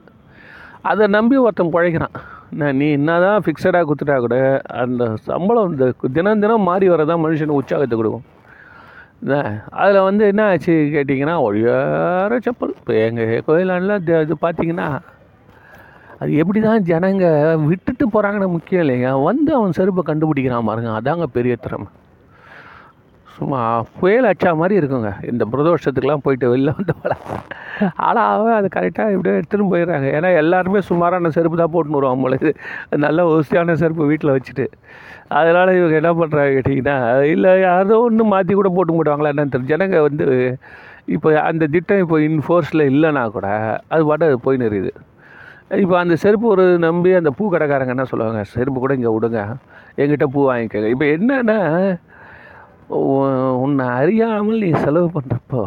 அதை 0.89 1.05
நம்பி 1.15 1.37
ஒருத்தன் 1.45 1.73
பிழைக்கிறான் 1.75 2.15
நீ 2.79 2.85
என்ன 2.97 3.17
தான் 3.23 3.43
ஃபிக்ஸடாக 3.45 3.83
கொடுத்துட்டா 3.87 4.15
கூட 4.25 4.35
அந்த 4.83 5.03
சம்பளம் 5.29 5.71
இந்த 5.71 5.87
தினம் 6.17 6.43
தினம் 6.43 6.67
மாறி 6.69 6.87
வரதான் 6.93 7.23
மனுஷனுக்கு 7.23 7.61
உற்சாகத்தை 7.61 7.97
கொடுக்கும். 7.97 8.25
அதில் 9.81 10.05
வந்து 10.07 10.23
என்ன 10.31 10.41
ஆச்சு 10.51 10.73
கேட்டிங்கன்னா 10.95 11.35
ஒழியார 11.47 12.37
செப்பல். 12.45 12.73
இப்போ 12.79 12.93
எங்கள் 13.07 13.43
கோயிலாண்டில் 13.47 14.23
இது 14.25 14.37
பார்த்தீங்கன்னா 14.45 14.87
அது 16.21 16.31
எப்படி 16.41 16.59
தான் 16.67 16.85
ஜனங்க 16.91 17.25
விட்டுட்டு 17.69 18.05
போகிறாங்கன்னு 18.13 18.47
முக்கியம் 18.55 18.83
இல்லைங்க. 18.83 19.09
வந்து 19.29 19.51
அவன் 19.57 19.75
செருப்பை 19.77 20.03
கண்டுபிடிக்கிறான் 20.09 20.69
பாருங்க. 20.69 20.91
அதாங்க 20.99 21.27
பெரிய 21.37 21.55
திறமை. 21.65 21.89
சும்மா 23.35 23.59
புயல் 23.99 24.27
அடிச்சா 24.29 24.51
மாதிரி 24.61 24.75
இருக்குங்க. 24.79 25.09
இந்த 25.31 25.43
பிரதோஷத்துக்கெலாம் 25.51 26.23
போயிட்டு 26.25 26.47
வெளில 26.53 26.71
வந்து 26.77 26.93
ஆனால் 28.05 28.29
அவன் 28.33 28.55
அது 28.57 28.67
கரெக்டாக 28.75 29.13
இப்படியே 29.15 29.35
எடுத்துன்னு 29.39 29.69
போயிடுறாங்க. 29.73 30.07
ஏன்னா 30.17 30.29
எல்லாருமே 30.41 30.79
சுமாரான 30.89 31.31
செருப்பு 31.37 31.59
தான் 31.61 31.73
போட்டுன்னு 31.75 31.99
வருவான் 31.99 32.15
அவங்களுக்கு 32.15 32.51
நல்ல 33.05 33.25
ஒசியான 33.35 33.75
செருப்பு 33.83 34.09
வீட்டில் 34.11 34.35
வச்சுட்டு. 34.35 34.65
அதனால் 35.39 35.75
இவங்க 35.79 35.95
என்ன 36.01 36.11
பண்ணுறாங்க 36.19 36.51
கேட்டிங்கன்னா 36.57 36.97
இல்லை 37.33 37.53
யாரோ 37.67 37.99
ஒன்று 38.07 38.25
மாற்றி 38.33 38.53
கூட 38.59 38.71
போட்டு 38.77 38.97
போடுவாங்களா 38.97 39.31
என்னன்னு 39.33 39.53
தெரியும் 39.53 39.73
ஜனங்க 39.73 40.01
வந்து 40.07 40.25
இப்போ 41.15 41.29
அந்த 41.49 41.67
திட்டம் 41.75 42.01
இப்போ 42.05 42.17
இன்ஃபோர்ஸில் 42.29 42.89
இல்லைன்னா 42.91 43.23
கூட 43.37 43.47
அது 43.93 44.03
பாட்டு 44.09 44.27
அது 44.29 44.39
போய் 44.47 44.59
இருக்குது. 44.69 44.91
இப்போ 45.77 45.95
அந்த 46.01 46.15
செருப்பு 46.21 46.45
ஒரு 46.51 46.63
நம்பி 46.85 47.09
அந்த 47.17 47.31
பூ 47.37 47.43
கடைக்காரங்க 47.53 47.93
என்ன 47.95 48.05
சொல்லுவாங்க? 48.11 48.39
செருப்பு 48.53 48.79
கூட 48.83 48.93
இங்கே 48.97 49.11
விடுங்க 49.15 49.39
எங்கிட்ட 50.01 50.25
பூ 50.35 50.41
வாங்கிக்கோங்க. 50.49 50.89
இப்போ 50.93 51.05
என்னென்னா 51.15 51.57
உன்னை 53.63 53.85
அறியாமல் 53.97 54.61
நீ 54.63 54.69
செலவு 54.85 55.07
பண்ணுறப்போ 55.15 55.63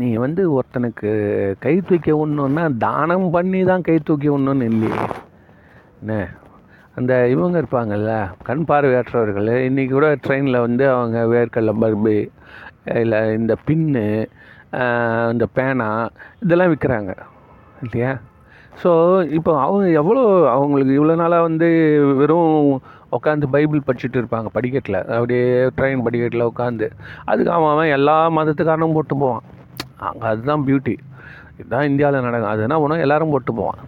நீ 0.00 0.08
வந்து 0.24 0.42
ஒருத்தனுக்கு 0.56 1.10
கை 1.64 1.74
தூக்கி 1.88 2.12
விடணுன்னா 2.20 2.64
தானம் 2.86 3.28
பண்ணி 3.36 3.60
தான் 3.70 3.86
கை 3.86 3.96
தூக்கி 4.08 4.28
விடணுன்னு 4.32 4.66
இல்லையே 4.72 4.98
என்ன? 6.00 6.14
அந்த 6.98 7.12
இவங்க 7.34 7.56
இருப்பாங்கள்ல 7.62 8.12
கண் 8.48 8.66
பார்வையற்றவர்கள். 8.70 9.48
இன்றைக்கி 9.68 9.92
கூட 9.94 10.08
ட்ரெயினில் 10.24 10.64
வந்து 10.66 10.84
அவங்க 10.96 11.22
வேர்க்கடல 11.34 11.74
பர்பி 11.84 12.18
இல்லை 13.02 13.20
இந்த 13.38 13.56
பின்னு 13.68 14.04
இந்த 15.32 15.46
பேனா 15.56 15.88
இதெல்லாம் 16.44 16.72
விற்கிறாங்க 16.72 17.14
இல்லையா? 17.84 18.12
ஸோ 18.82 18.90
இப்போ 19.36 19.52
அவங்க 19.64 19.86
எவ்வளோ 20.00 20.22
அவங்களுக்கு 20.54 20.92
இவ்வளோ 20.98 21.14
நாளாக 21.22 21.46
வந்து 21.48 21.68
வெறும் 22.20 22.54
உட்காந்து 23.16 23.46
பைபிள் 23.54 23.86
படிச்சுட்டு 23.88 24.18
இருப்பாங்க 24.20 24.48
படிக்கட்டில். 24.56 25.00
அப்படியே 25.16 25.44
ட்ரெயின் 25.76 26.04
படிக்கட்டில் 26.06 26.48
உட்காந்து 26.50 26.86
அதுக்கு 27.32 27.52
அவன் 27.56 27.72
அவன் 27.74 27.92
எல்லா 27.96 28.16
மதத்துக்காரனும் 28.38 28.96
போட்டு 28.96 29.16
போவான். 29.22 29.44
அங்கே 30.08 30.26
அதுதான் 30.32 30.64
பியூட்டி 30.66 30.96
இதுதான் 31.60 31.86
இந்தியாவில் 31.90 32.26
நடக்கும். 32.26 32.52
அது 32.54 32.66
என்ன 32.66 32.78
பண்ணுவோம் 32.80 33.04
எல்லாரும் 33.06 33.34
போட்டு 33.34 33.52
போவான். 33.60 33.80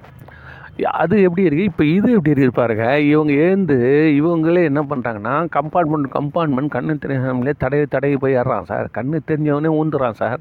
அது 1.01 1.15
எப்படி 1.27 1.45
இருக்குது 1.47 1.69
இப்போ 1.71 1.85
இது 1.97 2.09
எப்படி 2.17 2.33
இருக்குது 2.33 2.59
பாருங்க. 2.61 2.85
இவங்க 3.13 3.33
ஏந்து 3.47 3.77
இவங்களே 4.19 4.63
என்ன 4.71 4.81
பண்ணுறாங்கன்னா 4.91 5.35
கம்பார்ட்மெண்ட் 5.57 6.09
கம்பார்ட்மெண்ட் 6.19 6.75
கண்ணு 6.77 6.95
தெரியாமலே 7.05 7.55
தடவி 7.65 7.87
தடவி 7.95 8.17
போய் 8.25 8.39
ஏறான் 8.43 8.69
சார். 8.71 8.89
கண்ணு 8.99 9.21
தெரிஞ்சவனே 9.31 9.73
ஊந்துறான் 9.81 10.19
சார். 10.23 10.41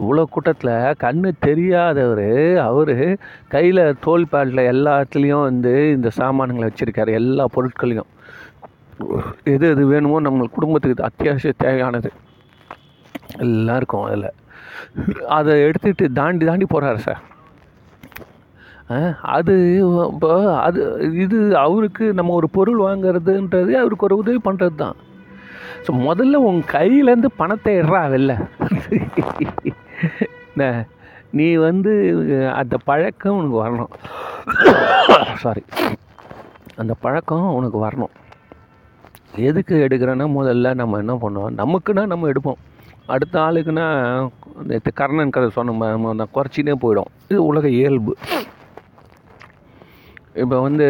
இவ்வளோ 0.00 0.22
கூட்டத்தில் 0.34 0.96
கண்ணு 1.04 1.30
தெரியாதவர் 1.46 2.28
அவர் 2.68 2.96
கையில் 3.54 3.82
தோல் 4.06 4.30
பேட்டில் 4.32 4.68
எல்லாத்துலேயும் 4.72 5.46
வந்து 5.48 5.72
இந்த 5.96 6.10
சாமானுங்களை 6.18 6.68
வச்சுருக்காரு 6.68 7.12
எல்லா 7.20 7.44
பொருட்களையும். 7.54 8.10
எது 9.54 9.64
எது 9.74 9.82
வேணுமோ 9.92 10.18
நம்ம 10.26 10.48
குடும்பத்துக்கு 10.56 11.08
அத்தியாவசிய 11.08 11.52
தேவையானது. 11.64 12.10
எல்லாம் 13.44 13.78
இருக்கும் 13.80 14.06
அதில். 14.08 14.28
அதை 15.38 15.54
எடுத்துகிட்டு 15.68 16.06
தாண்டி 16.18 16.44
தாண்டி 16.50 16.66
போகிறாரு 16.74 17.00
சார். 17.06 17.22
அது 19.36 19.54
இப்போ 20.16 20.30
அது 20.66 20.80
இது 21.24 21.38
அவருக்கு 21.64 22.04
நம்ம 22.18 22.34
ஒரு 22.40 22.48
பொருள் 22.56 22.80
வாங்குறதுன்றது 22.86 23.72
அவருக்கு 23.82 24.06
ஒரு 24.08 24.20
உதவி 24.22 24.40
பண்ணுறது 24.48 24.76
தான் 24.84 24.96
ஸோ 25.86 25.92
முதல்ல 26.08 26.36
உன் 26.48 26.60
கையிலேருந்து 26.76 27.30
பணத்தை 27.40 27.72
இடுறா 27.80 28.02
வெளில. 28.14 28.32
நீ 31.30 31.46
வந்து 31.66 31.92
அந்த 32.60 32.74
பழக்கம் 32.88 33.38
உனக்கு 33.38 33.58
வரணும். 33.64 33.92
சாரி 35.44 35.62
அந்த 36.82 36.94
பழக்கம் 37.04 37.48
உனக்கு 37.58 37.78
வரணும். 37.86 38.14
எதுக்கு 39.48 39.74
எடுக்கிறேன்னா 39.88 40.26
முதல்ல 40.38 40.74
நம்ம 40.80 40.98
என்ன 41.02 41.14
பண்ணுவோம்? 41.22 41.54
நமக்குன்னா 41.62 42.04
நம்ம 42.12 42.30
எடுப்போம். 42.32 42.60
அடுத்த 43.14 43.34
ஆளுக்குன்னா 43.40 43.86
நேற்று 44.68 44.90
கர்ணன் 45.00 45.34
கதை 45.34 45.48
சொன்ன 45.56 46.26
குறைச்சினே 46.36 46.74
போயிடும். 46.84 47.10
இது 47.28 47.40
உலக 47.50 47.66
இயல்பு. 47.80 48.14
இப்போ 50.42 50.56
வந்து 50.60 50.86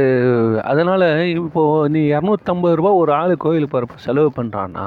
அதனால் 0.70 1.06
இப்போது 1.40 1.90
நீ 1.94 2.00
இரநூத்தம்பது 2.12 2.78
ரூபா 2.78 2.90
ஒரு 3.02 3.12
ஆள் 3.18 3.34
கோயிலுக்கு 3.44 3.72
போகிறப்ப 3.74 4.04
செலவு 4.06 4.30
பண்ணுறான்னா 4.38 4.86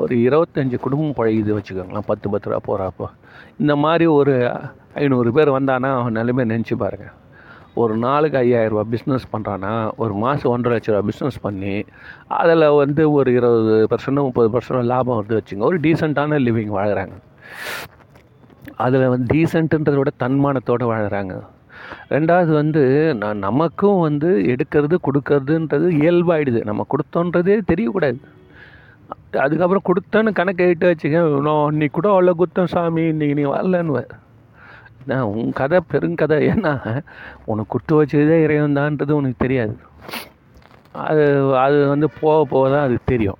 ஒரு 0.00 0.14
இருபத்தஞ்சி 0.26 0.76
குடும்பம் 0.84 1.16
பழகிது 1.18 1.56
வச்சுக்கோங்களேன். 1.56 2.08
பத்து 2.10 2.26
பத்து 2.30 2.50
ரூபா 2.50 2.60
போகிறாப்போ 2.68 3.06
இந்த 3.62 3.74
மாதிரி 3.84 4.06
ஒரு 4.18 4.34
ஐநூறு 5.02 5.30
பேர் 5.36 5.50
வந்தானா 5.58 5.90
அவன் 5.98 6.16
நிலைமை 6.18 6.44
நினச்சி 6.52 6.76
பாருங்க. 6.84 7.08
ஒரு 7.82 7.94
நாளுக்கு 7.96 8.38
ஐயாயிரரூபா 8.38 8.84
பிஸ்னஸ் 8.94 9.26
பண்ணுறான்னா 9.34 9.72
ஒரு 10.02 10.14
மாதம் 10.22 10.52
ஒன்றரை 10.52 10.72
லட்ச 10.76 10.90
ரூபா 10.92 11.04
பிஸ்னஸ் 11.10 11.38
பண்ணி 11.42 11.74
அதில் 12.40 12.66
வந்து 12.82 13.04
ஒரு 13.18 13.30
இருபது 13.38 13.76
பர்சன்ட் 13.92 14.24
முப்பது 14.26 14.50
பர்சன்ட் 14.54 14.90
லாபம் 14.92 15.20
வந்து 15.20 15.38
வச்சுங்க 15.38 15.64
ஒரு 15.70 15.80
டீசெண்டான 15.86 16.40
லிவிங் 16.48 16.74
வாழ்கிறாங்க 16.78 17.16
அதில் 18.84 19.10
வந்து 19.14 19.26
டீசெண்ட்டுன்றத 19.34 19.96
விட 20.02 20.12
தன்மானத்தோடு 20.24 20.86
வாழ்கிறாங்க 20.92 21.34
ரெண்டாவது 22.10 22.52
வந்து 22.60 22.82
நான் 23.14 23.38
நமக்கும் 23.38 23.98
வந்து 24.00 24.28
எடுக்கிறது 24.52 24.96
கொடுக்கறதுன்றது 25.06 25.86
இயல்பாயிடுது. 26.02 26.60
நம்ம 26.64 26.86
கொடுத்தோன்றதே 26.92 27.56
தெரியக்கூடாது. 27.70 28.20
அதுக்கப்புறம் 29.40 29.86
கொடுத்தேன்னு 29.88 30.32
கணக்கு 30.32 30.64
எழுட்டு 30.64 30.90
வச்சுக்க 30.90 31.20
நான் 31.40 31.72
இன்னைக்கு 31.72 32.00
கூட 32.00 32.08
அவ்வளோ 32.08 32.32
குத்தம் 32.32 32.66
சாமி 32.66 33.02
இன்னைக்கு 33.02 33.34
நீ 33.34 33.44
வரலன்னு 33.44 34.04
நான் 35.06 35.22
உன் 35.22 35.52
கதை 35.52 35.80
பெருங்கதை 35.92 36.36
ஏன்னா 36.52 37.02
உனக்கு 37.44 37.68
கொடுத்து 37.68 37.94
வச்சதே 38.00 38.42
இறைவன் 38.42 38.78
உனக்கு 39.12 39.44
தெரியாது. 39.44 39.76
அது 40.94 41.52
அது 41.54 41.88
வந்து 41.88 42.08
போக 42.20 42.44
போக 42.44 42.70
தான் 42.70 42.82
அது 42.82 42.98
தெரியும். 43.04 43.38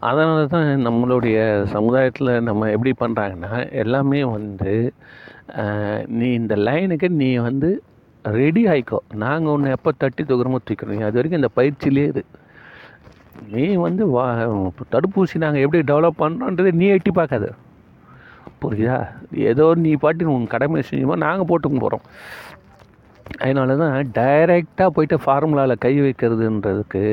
அதனால 0.00 0.46
தான் 0.46 0.84
நம்மளுடைய 0.86 1.64
சமுதாயத்தில் 1.64 2.42
நம்ம 2.42 2.68
எப்படி 2.70 2.92
பண்ணுறாங்கன்னா 3.00 3.70
எல்லாமே 3.70 4.24
வந்து 4.24 4.92
நீ 6.06 6.32
இந்த 6.32 6.56
லைனுக்கு 6.56 7.08
நீ 7.08 7.36
வந்து 7.38 7.82
ரெடி 8.24 8.66
ஆகிக்கோ 8.66 8.98
நாங்கள் 9.14 9.52
ஒன்று 9.52 9.70
எப்போ 9.70 9.92
தட்டி 9.98 10.22
தூக்குறமோ 10.22 10.58
தூக்கிறோம் 10.64 11.02
அது 11.02 11.18
வரைக்கும் 11.18 11.40
இந்த 11.40 11.48
பயிற்சியிலே 11.56 12.06
இது 12.08 12.24
நீ 13.54 13.64
வந்து 13.86 14.04
வா 14.14 14.24
தடுப்பூசி 14.94 15.42
நாங்கள் 15.44 15.64
எப்படி 15.64 15.80
டெவலப் 15.90 16.22
பண்ணுறோன்றதை 16.22 16.72
நீ 16.80 16.86
எட்டி 16.96 17.10
பார்க்காத. 17.18 17.46
புரியுதா? 18.62 18.98
ஏதோ 19.50 19.64
நீ 19.84 19.92
பாட்டு 20.04 20.32
உன் 20.34 20.52
கடமை 20.54 20.82
செஞ்சுமோ 20.90 21.14
நாங்கள் 21.26 21.48
போட்டுக்கு 21.50 21.78
போகிறோம் 21.84 22.04
அதனால 23.42 23.76
தான் 23.82 23.94
டைரெக்டாக 24.18 24.88
போயிட்டு 24.96 25.16
ஃபார்முலாவில் 25.24 25.82
கை 25.84 25.94
வைக்கிறதுன்றதுக்கு 26.06 27.04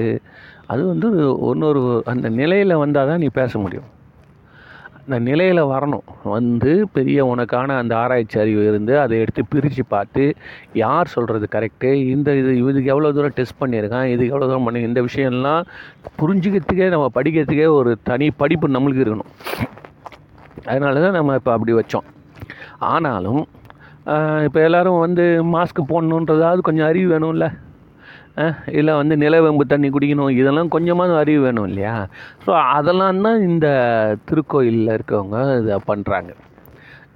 அது 0.72 0.82
வந்து 0.92 1.08
இன்னொரு 1.52 1.82
அந்த 2.14 2.28
நிலையில் 2.42 2.82
வந்தால் 2.84 3.10
தான் 3.12 3.24
நீ 3.24 3.30
பேச 3.40 3.60
முடியும். 3.66 3.88
அந்த 5.10 5.20
நிலையில் 5.28 5.62
வரணும். 5.72 6.04
வந்து 6.34 6.72
பெரிய 6.96 7.20
உனக்கான 7.30 7.76
அந்த 7.82 7.94
ஆராய்ச்சி 8.02 8.38
அறிவு 8.42 8.64
இருந்து 8.70 8.94
அதை 9.04 9.14
எடுத்து 9.24 9.42
பிரித்து 9.54 9.84
பார்த்து 9.94 10.24
யார் 10.82 11.12
சொல்கிறது 11.14 11.46
கரெக்டு 11.56 11.90
இந்த 12.14 12.36
இது 12.40 12.52
இதுக்கு 12.62 12.92
எவ்வளோ 12.94 13.12
தூரம் 13.18 13.36
டெஸ்ட் 13.38 13.60
பண்ணியிருக்கான்? 13.62 14.08
இதுக்கு 14.14 14.34
எவ்வளோ 14.34 14.50
தூரம் 14.50 14.68
பண்ணி? 14.68 14.82
இந்த 14.90 15.02
விஷயம்லாம் 15.08 15.64
புரிஞ்சுக்கிறதுக்கே 16.20 16.90
நம்ம 16.96 17.08
படிக்கிறதுக்கே 17.18 17.68
ஒரு 17.78 17.94
தனி 18.10 18.28
படிப்பு 18.42 18.70
நம்மளுக்கு 18.76 19.04
இருக்கணும். 19.06 19.32
அதனால 20.70 21.02
தான் 21.06 21.18
நம்ம 21.20 21.38
இப்போ 21.40 21.54
அப்படி 21.56 21.76
வச்சோம். 21.80 22.08
ஆனாலும் 22.94 23.42
இப்போ 24.50 24.62
எல்லோரும் 24.68 25.02
வந்து 25.06 25.26
மாஸ்க் 25.56 25.88
போடணுன்றதாவது 25.94 26.68
கொஞ்சம் 26.70 26.90
அறிவு 26.92 27.10
வேணும்ல? 27.16 27.48
இல்லை 28.80 28.94
வந்து 29.00 29.16
நிலவேம்பு 29.24 29.64
தண்ணி 29.72 29.88
குடிக்கணும் 29.96 30.36
இதெல்லாம் 30.42 30.74
கொஞ்சமாக 30.76 31.18
அறிவு 31.22 31.42
வேணும் 31.46 31.68
இல்லையா? 31.70 31.96
ஸோ 32.46 32.52
அதெல்லாம் 32.78 33.24
தான் 33.28 33.42
இந்த 33.50 33.68
திருக்கோயிலில் 34.30 34.96
இருக்கவங்க 34.98 35.40
இதை 35.64 35.78
பண்ணுறாங்க 35.92 36.32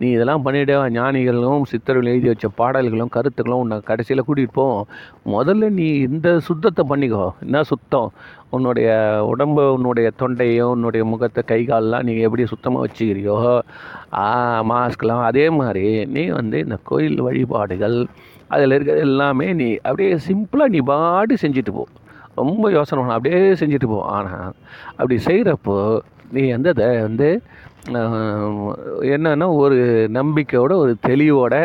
நீ 0.01 0.07
இதெல்லாம் 0.15 0.43
பண்ணிவிட்டு 0.45 0.75
ஞானிகளும் 0.95 1.65
சித்தர்கள் 1.71 2.09
எழுதி 2.11 2.27
வச்ச 2.29 2.47
பாடல்களும் 2.59 3.11
கருத்துக்களும் 3.15 3.61
உன்னை 3.63 3.75
கடைசியில் 3.89 4.23
கூட்டிகிட்டு 4.27 4.57
போவோம் 4.59 4.87
முதல்ல 5.33 5.69
நீ 5.77 5.85
இந்த 6.07 6.29
சுத்தத்தை 6.47 6.83
பண்ணிக்கோ. 6.89 7.25
என்ன 7.45 7.61
சுத்தம்? 7.71 8.09
உன்னுடைய 8.55 8.89
உடம்பு 9.31 9.63
உன்னுடைய 9.75 10.07
தொண்டையோ 10.21 10.65
உன்னுடைய 10.75 11.03
முகத்தை 11.11 11.43
கை 11.51 11.61
காலெலாம் 11.69 12.05
நீங்கள் 12.07 12.27
எப்படி 12.27 12.45
சுத்தமாக 12.53 12.85
வச்சுக்கிறியோ? 12.85 13.37
மாஸ்க்லாம் 14.71 15.23
அதே 15.29 15.45
மாதிரி 15.59 15.85
நீ 16.15 16.25
வந்து 16.39 16.59
இந்த 16.65 16.77
கோயில் 16.91 17.25
வழிபாடுகள் 17.27 17.97
அதில் 18.53 18.75
இருக்கிறது 18.77 19.05
எல்லாமே 19.09 19.47
நீ 19.61 19.67
அப்படியே 19.87 20.13
சிம்பிளாக 20.27 20.73
நீ 20.75 20.79
பாட்டு 20.91 21.35
செஞ்சுட்டு 21.43 21.73
போ. 21.77 21.83
ரொம்ப 22.41 22.71
யோசனை 22.77 22.97
பண்ண 22.99 23.17
அப்படியே 23.17 23.39
செஞ்சுட்டு 23.61 23.89
போ. 23.93 23.99
ஆனால் 24.15 24.49
அப்படி 24.97 25.17
செய்கிறப்போ 25.27 25.77
நீ 26.35 26.43
வந்து 26.55 26.69
அதை 26.73 26.87
வந்து 27.07 27.29
என்னென்னா 29.13 29.47
ஒரு 29.63 29.79
நம்பிக்கையோட 30.17 30.73
ஒரு 30.83 30.93
தெளிவோட 31.07 31.55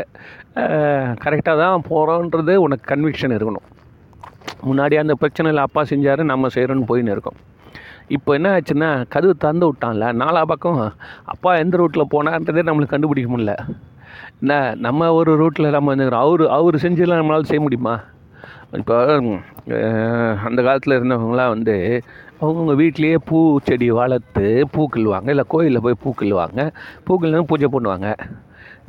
கரெக்டாக 1.24 1.57
தான் 1.62 1.85
போகிறோன்றது 1.90 2.55
உனக்கு 2.66 2.85
கன்விக்ஷன் 2.92 3.37
இருக்கணும். 3.37 3.66
முன்னாடி 4.68 4.94
அந்த 5.03 5.14
பிரச்சனையில் 5.20 5.66
அப்பா 5.66 5.83
செஞ்சார் 5.92 6.22
நம்ம 6.33 6.48
செய்கிறோன்னு 6.55 6.88
போயின்னு 6.90 7.14
இருக்கோம். 7.16 7.38
இப்போ 8.16 8.31
என்ன 8.38 8.48
ஆச்சுன்னா 8.57 8.90
கதவு 9.14 9.35
தந்து 9.44 9.66
விட்டான்ல 9.68 10.07
நாலா 10.22 10.42
பக்கம் 10.53 10.81
அப்பா 11.33 11.51
எந்த 11.62 11.79
ரூட்டில் 11.81 12.11
போனான்றதே 12.14 12.64
நம்மளுக்கு 12.68 12.94
கண்டுபிடிக்க 12.94 13.31
முடியல. 13.33 13.55
என்ன 14.42 14.57
நம்ம 14.87 15.07
ஒரு 15.18 15.31
ரூட்டில் 15.40 15.74
நம்ம 15.77 15.90
வந்துக்கிறோம். 15.92 16.24
அவர் 16.27 16.42
அவர் 16.57 16.77
செஞ்சதெல்லாம் 16.83 17.20
நம்மளால் 17.20 17.48
செய்ய 17.51 17.61
முடியுமா? 17.64 17.94
இப்போ 18.81 18.96
அந்த 20.48 20.61
காலத்தில் 20.66 20.96
இருந்தவங்களாம் 20.98 21.53
வந்து 21.55 21.74
அவங்கவுங்க 22.40 22.74
வீட்லேயே 22.81 23.16
பூ 23.29 23.38
செடி 23.68 23.88
வளர்த்து 23.98 24.44
பூக்கிள்வாங்க 24.74 25.29
இல்லை 25.35 25.44
கோயிலில் 25.55 25.85
போய் 25.87 26.03
பூக்கிள்வாங்க 26.05 26.61
பூக்கிள்னு 27.07 27.48
பூஜை 27.53 27.68
பண்ணுவாங்க. 27.74 28.09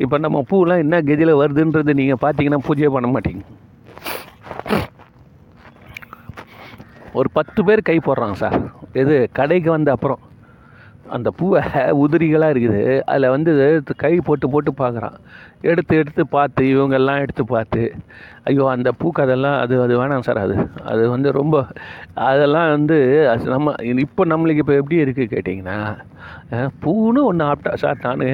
இப்போ 0.03 0.17
நம்ம 0.25 0.43
பூலாம் 0.51 0.83
என்ன 0.85 1.01
கெதியில் 1.09 1.39
வருதுன்றது 1.41 1.97
நீங்கள் 2.01 2.21
பார்த்தீங்கன்னா 2.25 2.61
பூஜையே 2.67 2.91
பண்ண 2.95 3.09
மாட்டீங்க. 3.15 3.43
ஒரு 7.19 7.29
பத்து 7.37 7.59
பேர் 7.67 7.87
கை 7.89 7.99
போடுறாங்க 8.07 8.37
சார். 8.43 8.57
எது 9.01 9.15
கடைக்கு 9.39 9.69
வந்த 9.77 9.91
அப்புறம். 9.97 10.21
அந்த 11.15 11.29
பூவை 11.39 11.59
உதிரிகளாக 12.03 12.53
இருக்குது. 12.53 12.81
அதில் 13.11 13.33
வந்து 13.35 13.51
கை 14.03 14.13
போட்டு 14.27 14.47
போட்டு 14.53 14.71
பார்க்குறான். 14.81 15.17
எடுத்து 15.69 15.93
எடுத்து 16.01 16.23
பார்த்து 16.35 16.63
இவங்கெல்லாம் 16.73 17.21
எடுத்து 17.23 17.43
பார்த்து 17.53 17.81
ஐயோ 18.49 18.65
அந்த 18.75 18.89
பூக்கதெல்லாம் 19.01 19.57
அது 19.63 19.73
அது 19.85 19.93
வேணாம் 20.01 20.25
சார் 20.27 20.41
அது 20.43 20.55
அது 20.91 21.03
வந்து 21.15 21.29
ரொம்ப 21.39 21.55
அதெல்லாம் 22.29 22.69
வந்து 22.75 22.97
அது 23.33 23.43
நம்ம 23.55 23.73
இப்போ 24.05 24.25
நம்மளுக்கு 24.33 24.63
இப்போ 24.63 24.75
எப்படி 24.81 24.97
இருக்குது 25.05 25.31
கேட்டிங்கன்னா 25.33 25.77
பூன்னு 26.85 27.21
ஒன்று 27.29 27.45
ஆப்டா 27.51 27.73
சார் 27.83 28.01
நான் 28.05 28.25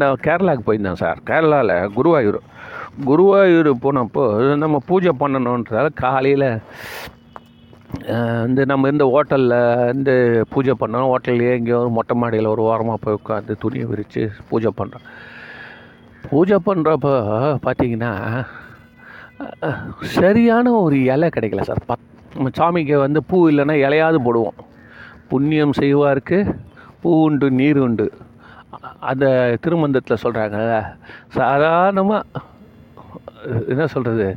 நான் 0.00 0.22
கேரளாவுக்கு 0.26 0.66
போயிருந்தேன் 0.68 1.02
சார் 1.04 1.18
கேரளாவில் 1.30 1.76
குருவாயூர். 1.96 2.40
குருவாயூர் 3.06 3.70
போனப்போ 3.84 4.24
நம்ம 4.64 4.80
பூஜை 4.88 5.12
பண்ணணுன்றதால 5.22 5.88
காலையில் 6.04 6.48
வந்து 8.44 8.62
நம்ம 8.70 8.88
இந்த 8.92 9.04
ஹோட்டலில் 9.14 9.56
வந்து 9.90 10.14
பூஜை 10.52 10.74
பண்ணோம் 10.80 11.10
ஹோட்டல்லையே 11.12 11.52
எங்கேயோ 11.58 11.78
ஒரு 11.84 11.90
மொட்டை 11.98 12.14
மாடியில் 12.20 12.52
ஒரு 12.52 12.62
ஓரமாக 12.70 12.98
போய் 13.04 13.18
உட்காந்து 13.18 13.54
துணியை 13.62 13.86
விரித்து 13.90 14.22
பூஜை 14.50 14.70
பண்ணுறோம் 14.80 15.06
பூஜை 16.30 16.58
பண்ணுறப்போ 16.68 17.14
பார்த்தீங்கன்னா 17.66 18.12
சரியான 20.16 20.72
ஒரு 20.84 20.96
இலை 21.12 21.28
கிடைக்கல 21.36 21.64
சார். 21.68 21.82
பத் 21.90 22.04
நம்ம 22.34 22.50
சாமிக்கு 22.58 22.96
வந்து 23.06 23.20
பூ 23.30 23.38
இல்லைன்னா 23.50 23.74
இலையாவது 23.86 24.18
போடுவோம். 24.26 24.58
புண்ணியம் 25.30 25.74
செய்வார்க்கு 25.80 26.38
பூ 27.02 27.10
உண்டு 27.26 27.46
நீர் 27.60 27.80
உண்டு. 27.86 28.06
அந்த 29.10 29.26
திருமந்தத்தில் 29.64 30.22
சொல்கிறாங்க 30.24 30.58
சாதாரணமாக 31.38 32.42
என்ன 33.72 33.86
சொல்கிறது 33.94 34.28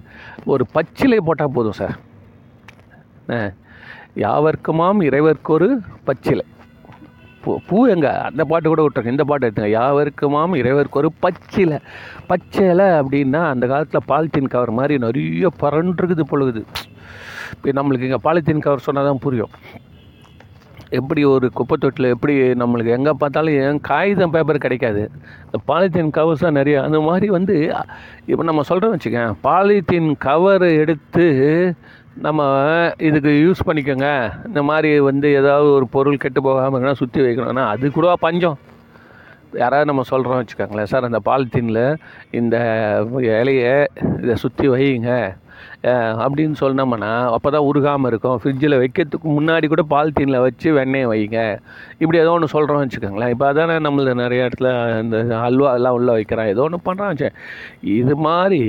ஒரு 0.53 0.63
பச்சிலை 0.75 1.19
போட்டால் 1.27 1.55
போதும் 1.57 1.79
சார். 1.81 1.95
யாவர்க்குமாம் 4.25 5.01
இறைவர்க்கொரு 5.07 5.67
பச்சிலை. 6.07 6.45
பூ 7.43 7.51
பூ 7.67 7.77
எங்க? 7.93 8.07
அந்த 8.29 8.43
பாட்டு 8.51 8.67
கூட 8.69 8.81
விட்டுருங்க 8.83 9.15
இந்த 9.15 9.25
பாட்டு 9.29 9.45
எடுத்துங்க. 9.47 9.71
யாவருக்குமாம் 9.79 10.55
இறைவருக்கு 10.61 11.01
ஒரு 11.01 11.09
பச்சிலை. 11.23 11.77
பச்சைலை 12.29 12.87
அப்படின்னா 12.99 13.41
அந்த 13.53 13.65
காலத்தில் 13.71 14.07
பாலித்தீன் 14.11 14.53
கவர் 14.55 14.77
மாதிரி 14.79 14.97
நிறைய 15.05 15.49
பரண்டுருக்குது 15.63 16.25
பொழுது 16.31 16.63
இப்போ 17.53 17.75
நம்மளுக்கு 17.79 18.07
இங்கே 18.09 18.21
பாலித்தீன் 18.27 18.65
கவர் 18.65 18.87
சொன்னால் 18.87 19.09
தான் 19.09 19.23
புரியும். 19.25 19.53
எப்படி 20.97 21.21
ஒரு 21.33 21.47
குப்பை 21.57 21.75
தொட்டில் 21.83 22.11
எப்படி 22.13 22.33
நம்மளுக்கு 22.61 22.91
எங்கே 22.97 23.13
பார்த்தாலும் 23.21 23.57
ஏன் 23.63 23.79
காகிதம் 23.87 24.33
பேப்பர் 24.35 24.65
கிடைக்காது. 24.65 25.01
இந்த 25.45 25.57
பாலித்தீன் 25.69 26.11
கவர்ஸ் 26.17 26.45
தான் 26.45 26.59
நிறையா. 26.59 26.81
அந்த 26.87 26.99
மாதிரி 27.07 27.27
வந்து 27.37 27.55
இப்போ 28.31 28.43
நம்ம 28.49 28.63
சொல்கிறோம் 28.69 28.93
வச்சுக்கேன் 28.95 29.33
பாலித்தீன் 29.47 30.11
கவர் 30.27 30.67
எடுத்து 30.83 31.25
நம்ம 32.25 32.41
இதுக்கு 33.07 33.31
யூஸ் 33.45 33.67
பண்ணிக்கோங்க. 33.67 34.07
இந்த 34.47 34.61
மாதிரி 34.69 34.91
வந்து 35.07 35.27
ஏதாவது 35.39 35.67
ஒரு 35.77 35.85
பொருள் 35.95 36.21
கெட்டு 36.23 36.39
போகாமல் 36.41 36.75
இருக்குன்னா 36.75 37.01
சுற்றி 37.01 37.19
வைக்கணும்னா 37.25 37.65
அது 37.73 37.91
கூட 37.97 38.13
பஞ்சம். 38.25 38.57
யாராவது 39.61 39.89
நம்ம 39.89 40.03
சொல்கிறோம் 40.11 40.39
வச்சுக்கோங்களேன். 40.39 40.89
சார் 40.91 41.07
அந்த 41.09 41.19
பாலித்தீனில் 41.29 41.83
இந்த 42.39 42.55
இலையை 43.41 43.75
இதை 44.23 44.35
சுற்றி 44.43 44.67
வையுங்க. 44.73 45.11
அப்படின்னு 46.23 46.55
சொன்னோம்னா 46.61 47.11
அப்போ 47.35 47.49
தான் 47.55 47.67
உருகாமல் 47.69 48.09
இருக்கும். 48.11 48.37
ஃப்ரிட்ஜில் 48.43 48.77
வைக்கிறதுக்கு 48.83 49.29
முன்னாடி 49.37 49.67
கூட 49.73 49.83
பாலித்தீனில் 49.93 50.43
வச்சு 50.45 50.67
வெண்ணெயை 50.79 51.07
வைங்க. 51.13 51.39
இப்படி 52.01 52.19
ஏதோ 52.23 52.33
ஒன்று 52.37 52.53
சொல்கிறோம் 52.55 52.81
வச்சுக்கோங்களேன். 52.83 53.33
இப்போ 53.35 53.47
அதானே 53.51 53.77
நம்மளது 53.87 54.15
நிறைய 54.23 54.47
இடத்துல 54.47 54.69
இந்த 55.03 55.17
அல்வா 55.47 55.71
எல்லாம் 55.79 55.97
உள்ளே 55.99 56.15
வைக்கிறான் 56.17 56.51
ஏதோ 56.53 56.65
ஒன்று 56.67 56.85
பண்ணுறான் 56.89 57.35
இது 57.99 58.15
மாதிரி 58.27 58.61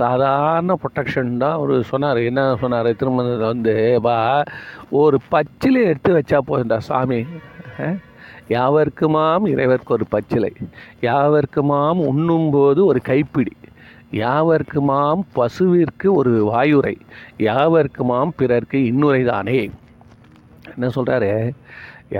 சாதாரண 0.00 0.76
ப்ரொட்டக்ஷன் 0.82 1.32
தான் 1.44 1.60
ஒரு 1.62 1.74
சொன்னார். 1.92 2.20
என்ன 2.30 2.42
சொன்னார்? 2.60 2.90
திருமணத்தில் 3.00 3.50
வந்து 3.52 3.74
பா 4.08 4.16
ஒரு 5.02 5.16
பச்சிலை 5.32 5.80
எடுத்து 5.90 6.10
வச்சா 6.18 6.38
போதும்டா 6.50 6.78
சாமி. 6.90 7.20
யாவர்க்குமாம் 8.56 9.46
இறைவர்க்கு 9.54 9.94
ஒரு 9.96 10.06
பச்சிலை. 10.10 10.50
யாவர்க்குமாம் 11.08 12.00
உண்ணும்போது 12.10 12.80
ஒரு 12.90 13.00
கைப்பிடி. 13.08 13.54
யாவர்க்குமாம் 14.22 15.22
பசுவிற்கு 15.36 16.08
ஒரு 16.20 16.32
வாயுரை 16.52 16.96
யாவர்க்குமாம் 17.48 18.32
பிறர்க்கு 18.40 18.78
இன்னுரை 18.90 19.22
தானே 19.32 19.58
என்ன 20.74 20.88
சொல்கிறாரு 20.96 21.32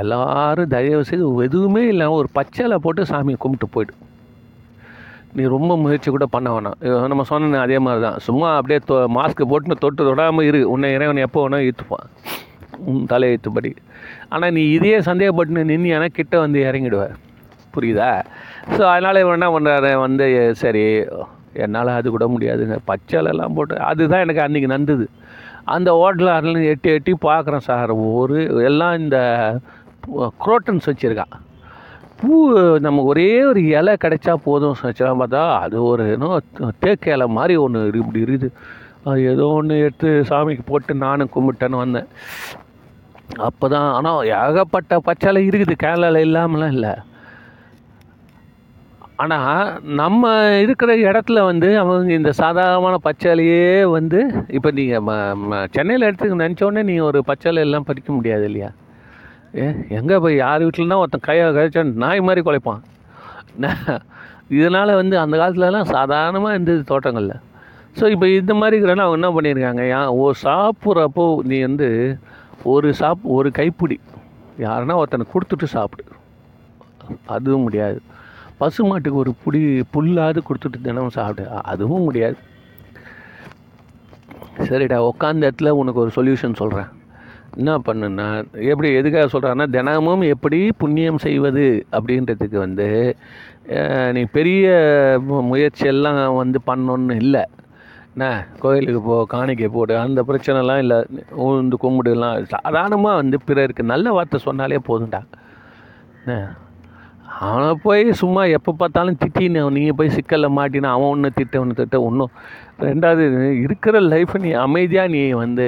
எல்லாரும் 0.00 0.72
தயவு 0.74 1.04
செய்து 1.10 1.26
எதுவுமே 1.46 1.82
இல்லாமல் 1.92 2.20
ஒரு 2.22 2.28
பச்சைலை 2.38 2.76
போட்டு 2.84 3.02
சாமியை 3.10 3.38
கும்பிட்டு 3.44 3.68
போய்டு. 3.74 3.92
நீ 5.36 5.42
ரொம்ப 5.54 5.72
முயற்சி 5.84 6.08
கூட 6.10 6.26
பண்ண 6.34 6.48
வேணாம். 6.54 6.78
நம்ம 7.10 7.24
சொன்ன 7.30 7.60
அதே 7.64 7.78
மாதிரி 7.84 8.00
தான் 8.06 8.18
சும்மா 8.26 8.48
அப்படியே 8.58 8.78
தொ 8.88 8.96
மாஸ்க்கு 9.16 9.46
போட்டுன்னு 9.50 9.82
தொட்டு 9.84 10.02
தொடாமல் 10.08 10.46
இரு. 10.48 10.60
உன்னை 10.74 10.90
இறைவன் 10.96 11.24
எப்போ 11.26 11.42
வேணால் 11.44 11.64
ஈத்துப்பான் 11.68 12.06
உன் 12.90 13.08
தலையெழுத்துப்படி 13.12 13.72
ஆனால் 14.34 14.54
நீ 14.58 14.62
இதையே 14.76 14.98
சந்தேகப்பட்டு 15.08 15.64
நின்னியானா 15.72 16.08
கிட்ட 16.18 16.34
வந்து 16.44 16.60
இறங்கிடுவ. 16.68 17.04
புரியுதா? 17.74 18.12
ஸோ 18.74 18.82
அதனால் 18.92 19.22
இவன் 19.22 19.36
என்ன 19.38 19.50
பண்ணுறாரு 19.54 19.92
வந்து 20.06 20.28
சரி 20.62 20.84
என்னால் 21.64 21.90
அது 21.98 22.08
கூட 22.14 22.26
முடியாதுங்க. 22.34 22.76
பச்சைலாம் 22.90 23.56
போட்டு 23.58 23.76
அதுதான் 23.90 24.24
எனக்கு 24.26 24.44
அன்றைக்கி 24.46 24.68
நந்தது. 24.74 25.06
அந்த 25.74 25.90
ஹோட்டலில் 26.00 26.68
எட்டி 26.72 26.88
எட்டி 26.96 27.12
பார்க்குறேன் 27.28 27.66
சார். 27.70 27.92
ஒரு 28.20 28.38
எல்லாம் 28.70 28.96
இந்த 29.02 29.18
குரோட்டன்ஸ் 30.44 30.88
வச்சுருக்கான் 30.90 31.34
பூ 32.20 32.36
நம்ம 32.84 33.02
ஒரே 33.10 33.30
ஒரு 33.48 33.60
இலை 33.78 33.92
கிடைச்சா 34.04 34.32
போதும் 34.46 34.78
வச்சலாம் 34.86 35.20
பார்த்தா 35.22 35.42
அது 35.64 35.76
ஒரு 35.90 36.04
இன்னும் 36.14 36.46
தேக்கு 36.84 37.12
இலை 37.14 37.26
மாதிரி 37.38 37.54
ஒன்று 37.64 37.82
இப்படி 38.00 38.24
இருக்குது. 38.26 38.48
அது 39.08 39.20
ஏதோ 39.32 39.44
ஒன்று 39.58 39.74
எடுத்து 39.86 40.08
சாமிக்கு 40.30 40.64
போட்டு 40.70 40.92
நானும் 41.04 41.32
கும்பிட்டேன்னு 41.34 41.82
வந்தேன். 41.82 42.08
அப்போ 43.48 43.66
தான் 43.74 43.88
ஆனால் 43.96 44.28
ஏகப்பட்ட 44.38 44.98
பச்சலை 45.08 45.40
இருக்குது. 45.50 45.74
கேரளாவில் 45.84 46.26
இல்லாமலாம் 46.28 46.74
இல்லை. 46.76 46.92
ஆனால் 49.22 49.70
நம்ம 50.00 50.32
இருக்கிற 50.64 50.90
இடத்துல 51.08 51.38
வந்து 51.50 51.68
அவங்க 51.82 52.12
இந்த 52.18 52.30
சாதாரணமான 52.40 52.96
பச்சாலையே 53.06 53.64
வந்து 53.96 54.20
இப்போ 54.56 54.70
நீங்கள் 54.78 55.66
சென்னையில் 55.76 56.06
எடுத்துக்க 56.08 56.36
நினச்சோடனே 56.42 56.82
நீங்கள் 56.90 57.08
ஒரு 57.10 57.20
பச்சாலை 57.30 57.62
எல்லாம் 57.66 57.86
பறிக்க 57.88 58.10
முடியாது 58.18 58.44
இல்லையா? 58.50 58.70
ஏ 59.60 59.66
எங்கே 59.98 60.16
போய் 60.24 60.36
யார் 60.44 60.64
வீட்டிலனா 60.66 60.98
ஒருத்தன் 61.02 61.26
கையை 61.28 61.46
கழிச்சான் 61.56 61.92
நாய் 62.04 62.26
மாதிரி 62.28 62.42
குலைப்பான். 62.48 62.82
இதனால் 64.58 64.98
வந்து 65.00 65.16
அந்த 65.22 65.34
காலத்துலலாம் 65.40 65.90
சாதாரணமாக 65.96 66.54
இருந்தது 66.56 66.82
தோட்டங்களில். 66.90 67.40
ஸோ 67.98 68.04
இப்போ 68.14 68.26
இந்த 68.40 68.52
மாதிரி 68.60 68.76
இருக்கிறனா 68.78 69.06
அவங்க 69.06 69.18
என்ன 69.20 69.30
பண்ணியிருக்காங்க? 69.36 69.82
யா 69.92 70.00
ஓ 70.20 70.26
சாப்பிட்றப்போ 70.44 71.24
நீ 71.50 71.56
வந்து 71.68 71.88
ஒரு 72.74 72.88
சாப் 73.00 73.24
ஒரு 73.38 73.50
கைப்பிடி 73.58 73.98
யாருன்னா 74.66 74.96
ஒருத்தனை 75.00 75.26
கொடுத்துட்டு 75.32 75.68
சாப்பிடு. 75.76 76.04
அதுவும் 77.34 77.66
முடியாது. 77.66 77.98
பசுமாட்டுக்கு 78.60 79.22
ஒரு 79.24 79.32
புடி 79.42 79.60
புல்லாவது 79.94 80.40
கொடுத்துட்டு 80.48 80.78
தினமும் 80.86 81.16
சாப்பிடு. 81.16 81.44
அதுவும் 81.72 82.06
முடியாது. 82.08 82.38
சரிடா 84.68 84.96
உட்காந்த 85.10 85.48
இடத்துல 85.48 85.72
உனக்கு 85.80 86.02
ஒரு 86.04 86.12
சொல்யூஷன் 86.16 86.60
சொல்கிறேன் 86.62 86.88
என்ன 87.60 87.72
பண்ணுன்னா 87.86 88.26
எப்படி 88.70 88.88
எதுக்காக 89.00 89.26
சொல்கிறான்னா 89.34 89.66
தினமும் 89.76 90.24
எப்படி 90.34 90.58
புண்ணியம் 90.82 91.22
செய்வது 91.26 91.64
அப்படின்றதுக்கு 91.98 92.58
வந்து 92.64 92.88
நீ 94.16 94.22
பெரிய 94.36 94.66
முயற்சியெல்லாம் 95.50 96.20
வந்து 96.42 96.58
பண்ணணுன்னு 96.68 97.14
இல்லை. 97.24 97.42
என்ன 98.14 98.28
கோயிலுக்கு 98.62 99.00
போ 99.08 99.16
காணிக்கை 99.32 99.68
போடு 99.74 99.94
அந்த 100.04 100.20
பிரச்சனைலாம் 100.28 100.80
இல்லை. 100.84 100.98
உந்து 101.46 101.76
கும்பிடுலாம் 101.82 102.46
சாதாரணமாக 102.54 103.20
வந்து 103.22 103.38
பிறருக்கு 103.48 103.92
நல்ல 103.92 104.12
வார்த்தை 104.16 104.40
சொன்னாலே 104.46 104.80
போதும்டா. 104.88 105.20
என்ன? 106.22 106.38
அவனை 107.46 107.72
போய் 107.84 108.04
சும்மா 108.20 108.42
எப்போ 108.56 108.70
பார்த்தாலும் 108.78 109.18
திட்டின்னு 109.22 109.60
நீங்கள் 109.74 109.96
போய் 109.98 110.14
சிக்கலில் 110.14 110.54
மாட்டினா 110.58 110.90
அவன் 110.94 111.10
ஒன்று 111.14 111.28
திட்ட 111.36 111.60
ஒன்று 111.62 111.74
திட்ட 111.80 111.96
ஒன்றும் 112.06 112.32
ரெண்டாவது 112.86 113.24
இருக்கிற 113.64 114.00
லைஃப்பை 114.12 114.38
நீ 114.44 114.50
அமைதியாக 114.66 115.12
நீ 115.14 115.20
வந்து 115.42 115.66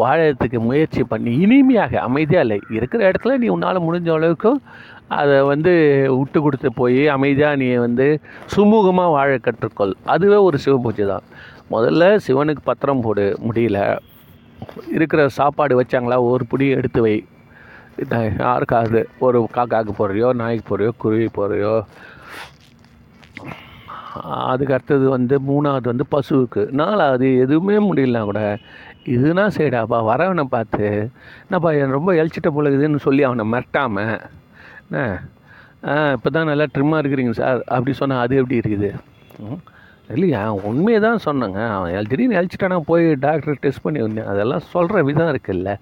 வாழறதுக்கு 0.00 0.58
முயற்சி 0.68 1.02
பண்ணி 1.12 1.32
இனிமையாக 1.44 2.00
அமைதியாக 2.08 2.44
இல்லை. 2.46 2.58
இருக்கிற 2.76 3.00
இடத்துல 3.10 3.36
நீ 3.42 3.48
உன்னால் 3.54 3.84
முடிஞ்ச 3.86 4.10
அளவுக்கு 4.16 4.52
அதை 5.18 5.36
வந்து 5.52 5.72
விட்டு 6.18 6.38
கொடுத்து 6.46 6.68
போய் 6.80 7.00
அமைதியாக 7.16 7.60
நீ 7.62 7.68
வந்து 7.86 8.06
சுமூகமாக 8.54 9.14
வாழ 9.16 9.38
கற்றுக்கொள். 9.46 9.94
அதுவே 10.14 10.40
ஒரு 10.48 10.58
சிவபூஜை 10.64 11.06
தான். 11.12 11.26
முதல்ல 11.74 12.10
சிவனுக்கு 12.26 12.64
பத்திரம் 12.70 13.04
போடு 13.06 13.24
முடியல. 13.46 13.80
இருக்கிற 14.96 15.22
சாப்பாடு 15.38 15.74
வச்சாங்களா 15.80 16.18
ஒரு 16.32 16.44
புடி 16.52 16.68
எடுத்து 16.78 17.00
வை. 17.06 17.16
யாருக்காவது 18.42 19.00
ஒரு 19.26 19.38
காக்காக்கு 19.56 19.92
போடுறியோ 19.98 20.28
நாய்க்கு 20.40 20.64
போடுறியோ 20.70 20.92
குருவி 21.02 21.28
போடுறியோ? 21.38 21.74
அதுக்கு 24.50 24.74
அடுத்தது 24.76 25.06
வந்து 25.14 25.36
மூணாவது 25.50 25.86
வந்து 25.92 26.06
பசுவுக்கு. 26.14 26.62
நாலாவது 26.80 27.28
எதுவுமே 27.44 27.76
முடியலனா 27.88 28.22
கூட 28.30 28.42
இதுனா 29.14 29.44
சரிடாப்பா 29.56 29.98
வரவனை 30.10 30.44
பார்த்து 30.54 30.86
என்னப்பா 31.44 31.70
என் 31.80 31.96
ரொம்ப 31.98 32.12
எழிச்சிட்ட 32.20 32.50
போல 32.56 32.98
சொல்லி 33.06 33.24
அவனை 33.28 33.44
மிரட்டாமல் 33.54 34.12
என்ன? 34.84 35.04
ஆ 35.90 35.94
இப்போ 36.16 36.28
தான் 36.36 36.48
நல்லா 36.50 36.66
ட்ரிம்மாக 36.74 37.00
இருக்கிறீங்க 37.02 37.34
சார். 37.40 37.60
அப்படி 37.76 37.92
சொன்னால் 38.00 38.22
அது 38.24 38.36
எப்படி 38.42 38.60
இருக்குது? 38.62 38.90
இல்லையா? 40.14 40.40
உண்மையை 40.70 41.00
தான் 41.06 41.24
சொன்னாங்க. 41.26 41.60
அவன் 41.76 41.92
எல் 41.98 42.10
திடீர்னு 42.10 42.38
எழிச்சிட்டானா 42.40 42.78
போய் 42.90 43.06
டாக்டர் 43.26 43.60
டெஸ்ட் 43.64 43.84
பண்ணி 43.84 44.00
வந்தேன். 44.06 44.30
அதெல்லாம் 44.32 44.64
சொல்கிற 44.74 45.02
விதம் 45.08 45.32
இருக்குல்ல. 45.34 45.72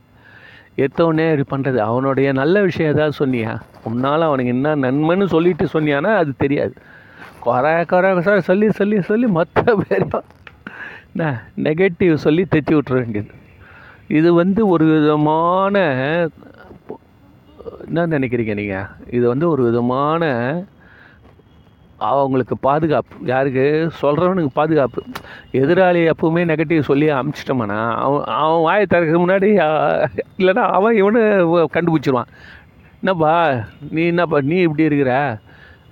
எடுத்தவொடனே 0.77 1.27
இது 1.35 1.45
பண்ணுறது 1.51 1.79
அவனுடைய 1.89 2.29
நல்ல 2.33 2.63
விஷயம் 2.69 2.93
ஏதாவது 2.95 3.15
சொன்னியா? 3.21 3.53
உன்னால் 3.89 4.29
அவனுக்கு 4.29 4.53
என்ன 4.57 4.75
நன்மைன்னு 4.85 5.27
சொல்லிட்டு 5.35 5.67
சொன்னியானா 5.73 6.13
அது 6.23 6.33
தெரியாது. 6.37 6.75
குறை 7.47 7.75
குறை 7.85 8.11
குறை 8.19 8.41
சொல்லி 8.51 8.69
சொல்லி 8.71 8.99
சொல்லி 9.11 9.27
மற்ற 9.39 9.63
பேரும் 9.83 10.27
என்ன 11.13 11.31
நெகட்டிவ் 11.67 12.15
சொல்லி 12.27 12.45
தைச்சி 12.51 12.75
விட்ற 12.75 12.95
வேண்டியது. 13.01 13.33
இது 14.19 14.31
வந்து 14.35 14.61
ஒரு 14.69 14.85
விதமான 14.95 15.77
என்ன 17.87 18.07
நினைக்கிறீங்க 18.19 18.55
நீங்கள் 18.55 18.89
இது 19.17 19.25
வந்து 19.29 19.47
ஒரு 19.49 19.63
விதமான 19.63 20.23
அவங்களுக்கு 21.99 22.57
பாதுகாப்பு. 22.57 23.15
யாருக்கு? 23.25 23.91
சொல்கிறவனுக்கு 24.03 24.51
பாதுகாப்பு. 24.55 25.03
எதிராளி 25.53 26.11
எப்பவுமே 26.11 26.43
நெகட்டிவ் 26.45 26.81
சொல்லி 26.81 27.11
அமுச்சிட்டோம்னா 27.11 27.91
அவன் 27.97 28.25
அவன் 28.25 28.63
வாயை 28.63 28.87
திறக்க 28.87 29.19
முன்னாடி 29.19 29.51
இல்லைன்னா 30.39 30.65
அவன் 30.71 30.95
இவனு 30.95 31.21
கண்டுபிடிச்சிருவான். 31.75 32.31
என்னப்பா 33.01 33.33
நீ 33.91 34.07
என்னப்பா 34.07 34.41
நீ 34.41 34.57
இப்படி 34.61 34.83
இருக்கிற? 34.83 35.13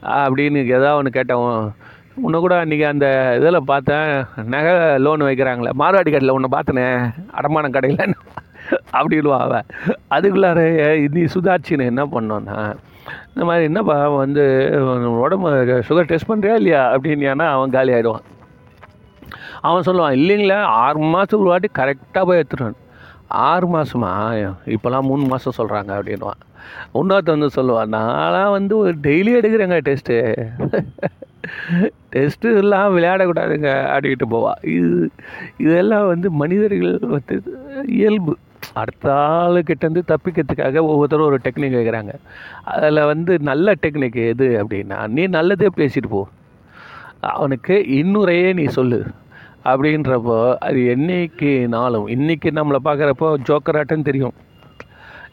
அப்படின்னு 0.03 0.67
ஏதாவது 0.67 0.97
ஒன்று 0.97 1.11
கேட்டவன் 1.11 1.73
உன்னை 2.17 2.41
கூட 2.41 2.65
அன்றைக்கி 2.65 2.87
அந்த 2.87 3.37
இதில் 3.41 3.65
பார்த்தேன் 3.65 4.09
நகை 4.45 4.99
லோன் 4.99 5.23
வைக்கிறாங்களே 5.23 5.71
மார்வாடி 5.79 6.11
கடையில் 6.11 6.31
உன்னை 6.31 6.49
பார்த்தனே 6.53 6.87
அடமான 7.33 7.71
கடையில் 7.71 8.15
அப்படின்வா 8.99 9.39
அவன். 9.39 9.67
அதுக்குள்ளார 10.11 10.61
நீ 11.09 11.23
சுதாச்சின்னு 11.35 11.85
என்ன 11.85 12.07
பண்ணோன்னா 12.07 12.57
இந்த 13.33 13.45
மாதிரி 13.49 13.65
என்னப்பா 13.71 13.97
வந்து 14.25 14.45
உடம்பு 15.25 15.51
சுகர் 15.89 16.11
டெஸ்ட் 16.13 16.31
பண்ணுறியா 16.31 16.57
இல்லையா 16.61 16.83
அப்படின்னா 16.95 17.49
அவன் 17.57 17.75
காலி 17.77 17.93
ஆகிடுவான் 17.97 18.29
அவன் 19.69 19.87
சொல்லுவான் 19.87 20.17
இல்லைங்களா 20.21 20.61
ஆறு 20.85 21.01
மாதத்துக்கு 21.13 21.45
ஒரு 21.45 21.53
வாட்டி 21.53 21.69
கரெக்டாக 21.79 22.25
போய் 22.29 22.41
எடுத்துருவான். 22.43 22.79
ஆறு 23.49 23.67
மாதமா 23.75 24.11
இப்போலாம் 24.75 25.09
மூணு 25.11 25.25
மாதம் 25.33 25.59
சொல்கிறாங்க 25.59 25.91
அப்படின்வான் 25.99 26.41
இன்னொருத்த 26.99 27.35
வந்து 27.35 27.49
சொல்லுவான் 27.57 27.93
நான்லாம் 27.95 28.55
வந்து 28.57 28.75
ஒரு 28.83 28.93
டெய்லி 29.07 29.33
எடுக்கிறேங்க 29.39 29.79
டெஸ்ட்டு 29.89 30.17
டெஸ்ட்டு 32.15 32.57
எல்லாம் 32.63 32.95
விளையாடக்கூடாதுங்க 32.97 33.71
ஆடிக்கிட்டு 33.95 34.27
போவா. 34.35 34.53
இது 34.77 35.11
இதெல்லாம் 35.65 36.07
வந்து 36.07 36.29
மனிதர்கள் 36.43 36.99
வந்து 37.15 37.37
இயல்பு. 37.99 38.35
அடுத்த 38.75 39.13
ஆளுக்கிட்டேருந்து 39.13 40.03
தப்பிக்கிறதுக்காக 40.09 40.83
ஒவ்வொருத்தரும் 40.83 41.27
ஒரு 41.27 41.39
டெக்னிக் 41.45 41.79
வைக்கிறாங்க. 41.79 42.13
அதில் 42.63 43.03
வந்து 43.05 43.39
நல்ல 43.39 43.75
டெக்னிக் 43.83 44.21
எது 44.27 44.47
அப்படின்னா 44.63 45.09
நீ 45.09 45.27
நல்லதே 45.27 45.69
பேசிட்டு 45.77 46.09
போ. 46.09 46.29
அவனுக்கு 47.21 47.75
இன்னுரையே 47.89 48.55
நீ 48.55 48.65
சொல்லு. 48.67 49.01
அப்படின்றப்போ 49.65 50.55
அது 50.55 50.81
என்னைக்கு 50.95 51.51
நாளும் 51.69 52.09
இன்றைக்கி 52.09 52.51
நம்மளை 52.59 52.79
பார்க்குறப்போ 52.85 53.29
ஜோக்கராட்டம் 53.49 54.03
தெரியும். 54.03 54.35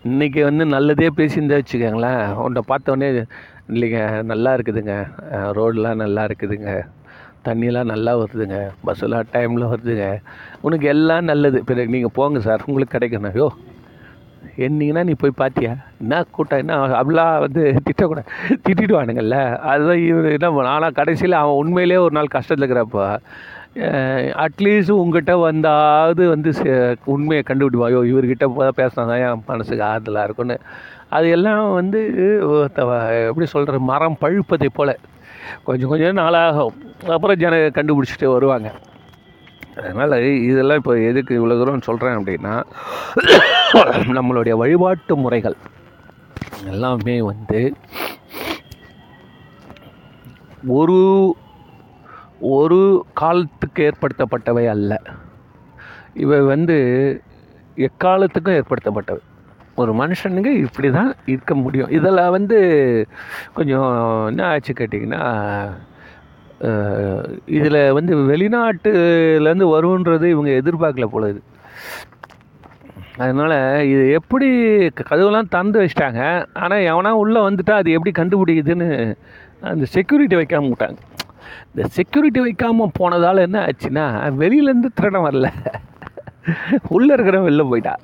இன்றைக்கி 0.10 0.42
வந்து 0.44 0.65
நல்லதே 0.65 1.08
பேசியிருந்தா 1.08 1.58
வச்சுக்கோங்களேன் 1.60 2.34
உன்னை 2.34 2.62
பார்த்தோன்னே 2.68 3.26
இல்லைங்க 3.74 4.24
நல்லா 4.24 4.56
இருக்குதுங்க. 4.56 4.94
ரோடெலாம் 5.58 6.02
நல்லா 6.04 6.26
இருக்குதுங்க. 6.26 6.72
தண்ணியெலாம் 7.47 7.91
நல்லா 7.93 8.12
வருதுங்க. 8.21 8.58
பஸ்ஸெல்லாம் 8.86 9.28
டைமில் 9.36 9.71
வருதுங்க. 9.73 10.06
உனக்கு 10.67 10.88
எல்லாம் 10.93 11.30
நல்லது. 11.32 11.60
பிறகு 11.69 11.93
நீங்கள் 11.95 12.15
போங்க 12.17 12.39
சார். 12.47 12.65
உங்களுக்கு 12.69 12.95
கிடைக்கணும் 12.95 13.34
ஐயோ 13.34 13.49
என்னீங்கன்னா 14.65 15.04
நீ 15.08 15.13
போய் 15.21 15.39
பார்த்தியா 15.41 15.71
என்ன 16.04 16.19
கூட்டம்? 16.36 16.62
என்ன 16.63 16.73
அப்படிலாம் 16.99 17.34
வந்து 17.43 17.62
திட்டக்கூடாது 17.86 18.32
திட்டிடுவானுங்கள்ல 18.65 19.38
அதுதான் 19.71 20.02
இவர் 20.08 20.28
என்ன 20.38 20.65
ஆனால் 20.73 20.97
கடைசியில் 20.99 21.41
அவன் 21.41 21.60
உண்மையிலே 21.62 21.97
ஒரு 22.06 22.13
நாள் 22.17 22.36
கஷ்டத்தில் 22.36 22.65
இருக்கிறப்போ 22.65 23.06
அட்லீஸ்ட் 24.45 24.93
உங்ககிட்ட 25.02 25.34
வந்தாவது 25.47 26.23
வந்து 26.34 26.52
உண்மையை 27.13 27.41
கண்டுபிடிவாயோ 27.49 27.99
இவர்கிட்ட 28.12 28.45
பேசினா 28.80 29.04
தான் 29.12 29.21
என் 29.25 29.45
மனசுக்கு 29.52 29.84
ஆறுதலாக 29.91 30.28
இருக்கும்னு. 30.28 30.58
அது 31.17 31.28
எல்லாம் 31.36 31.62
வந்து 31.80 31.99
எப்படி 33.30 33.47
சொல்கிற 33.54 33.80
மரம் 33.91 34.19
பழுப்பதை 34.23 34.69
போல். 34.80 34.93
கொஞ்சம் 35.68 35.92
கொஞ்சம் 35.92 36.20
நாளாகும். 36.22 36.78
அப்புறம் 37.16 37.40
ஜன 37.44 37.58
கண்டுபிடிச்சிட்டு 37.78 38.28
வருவாங்க. 38.36 38.70
அதனால் 39.80 40.16
இதெல்லாம் 40.50 40.80
இப்போ 40.82 40.94
எதுக்கு 41.10 41.34
இவ்வளோ 41.40 41.58
தூரம் 41.60 41.88
சொல்கிறேன் 41.90 42.18
அப்படின்னா 42.20 42.54
நம்மளுடைய 44.18 44.54
வழிபாட்டு 44.62 45.16
முறைகள் 45.24 45.58
எல்லாமே 46.72 47.16
வந்து 47.32 47.60
ஒரு 50.80 51.00
ஒரு 52.56 52.80
காலத்துக்கு 53.22 53.80
ஏற்படுத்தப்பட்டவை 53.90 54.66
அல்ல. 54.74 55.02
இவை 56.24 56.40
வந்து 56.52 56.78
எக்காலத்துக்கும் 57.88 58.58
ஏற்படுத்தப்பட்டவை. 58.60 59.22
ஒரு 59.82 59.92
மனுஷனுங்க 60.02 60.52
இப்படி 60.65 60.89
தான் 60.98 61.12
இருக்க 61.34 61.54
முடியும். 61.63 61.92
இதில் 61.98 62.22
வந்து 62.38 62.58
கொஞ்சம் 63.58 63.89
என்ன 64.32 64.42
ஆச்சு 64.54 64.74
கேட்டிங்கன்னா 64.80 65.24
இதில் 67.58 67.82
வந்து 67.98 68.13
வெளிநாட்டுலேருந்து 68.32 69.68
வருன்றது 69.76 70.28
இவங்க 70.36 70.52
எதிர்பார்க்கல 70.62 71.08
பொழுது 71.13 71.42
அதனால் 73.24 73.58
இது 73.92 74.04
எப்படி 74.18 74.48
கதவுலாம் 75.00 75.52
திறந்து 75.54 75.82
வச்சிட்டாங்க 75.82 76.22
ஆனால் 76.63 76.86
எவனா 76.92 77.12
உள்ளே 77.24 77.39
வந்துட்டா 77.48 77.76
அது 77.82 77.96
எப்படி 77.98 78.12
கண்டுபிடிக்குதுன்னு 78.20 78.89
அந்த 79.72 79.86
செக்யூரிட்டி 79.96 80.36
வைக்காம 80.39 80.70
விட்டாங்க. 80.72 81.00
இந்த 81.72 81.84
செக்யூரிட்டி 81.98 82.39
வைக்காமல் 82.46 82.96
போனதால் 83.00 83.46
என்ன 83.48 83.60
ஆச்சுன்னா 83.68 84.06
வெளியிலேருந்து 84.42 84.92
திருடம் 84.98 85.28
வரல. 85.28 85.50
உள்ளே 86.96 87.12
இருக்கிறவன் 87.15 87.48
வெளில 87.48 87.63
போயிட்டா 87.72 87.96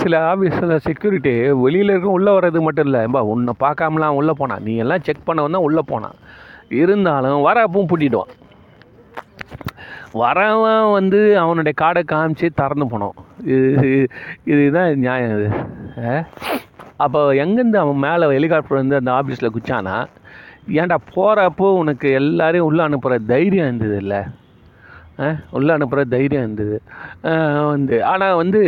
சில 0.00 0.14
ஆஃபீஸில் 0.30 0.82
செக்யூரிட்டி 0.86 1.34
வெளியில் 1.64 1.92
இருக்க 1.92 2.08
உள்ளே 2.18 2.32
வர்றது 2.36 2.60
மட்டும் 2.66 2.88
இல்லை. 2.88 3.02
பா 3.16 3.22
உன்னை 3.34 3.54
பார்க்காமலாம் 3.64 4.18
உள்ளே 4.20 4.34
போனான் 4.40 4.64
நீ 4.68 4.74
எல்லாம் 4.84 5.04
செக் 5.08 5.26
பண்ண 5.28 5.42
வந்தால் 5.46 5.66
உள்ளே 5.68 5.84
போனான் 5.92 6.16
இருந்தாலும் 6.82 7.44
வரப்பும் 7.48 7.88
பூட்டிடுவான். 7.90 8.32
வரவன் 10.22 10.92
வந்து 10.96 11.20
அவனுடைய 11.42 11.74
கார்டை 11.80 12.02
காமிச்சு 12.12 12.46
திறந்து 12.60 12.86
போனோம் 12.92 13.16
இது 13.54 13.88
இதுதான் 14.52 14.90
நியாயம் 15.04 15.32
இது. 15.36 15.48
அப்போ 17.04 17.20
எங்கேருந்து 17.44 17.78
அவன் 17.84 18.02
மேலே 18.04 18.26
ஹெலிகாப்டர் 18.36 18.80
வந்து 18.82 18.98
அந்த 19.00 19.10
ஆஃபீஸில் 19.18 19.54
குச்சானா 19.56 19.96
ஏன்டா 20.80 20.96
போகிறப்போ 21.14 21.66
உனக்கு 21.82 22.08
எல்லாரையும் 22.20 22.68
உள்ளே 22.68 22.82
அனுப்புகிற 22.84 23.18
தைரியம் 23.32 23.68
இருந்தது 23.68 23.96
இல்லை? 24.04 24.20
உள்ளே 25.56 25.72
அனுப்புகிற 25.76 26.02
தைரியம் 26.14 26.44
இருந்தது. 26.46 26.76
வந்து 27.72 27.96
ஆனால் 28.12 28.38
வந்து 28.40 28.60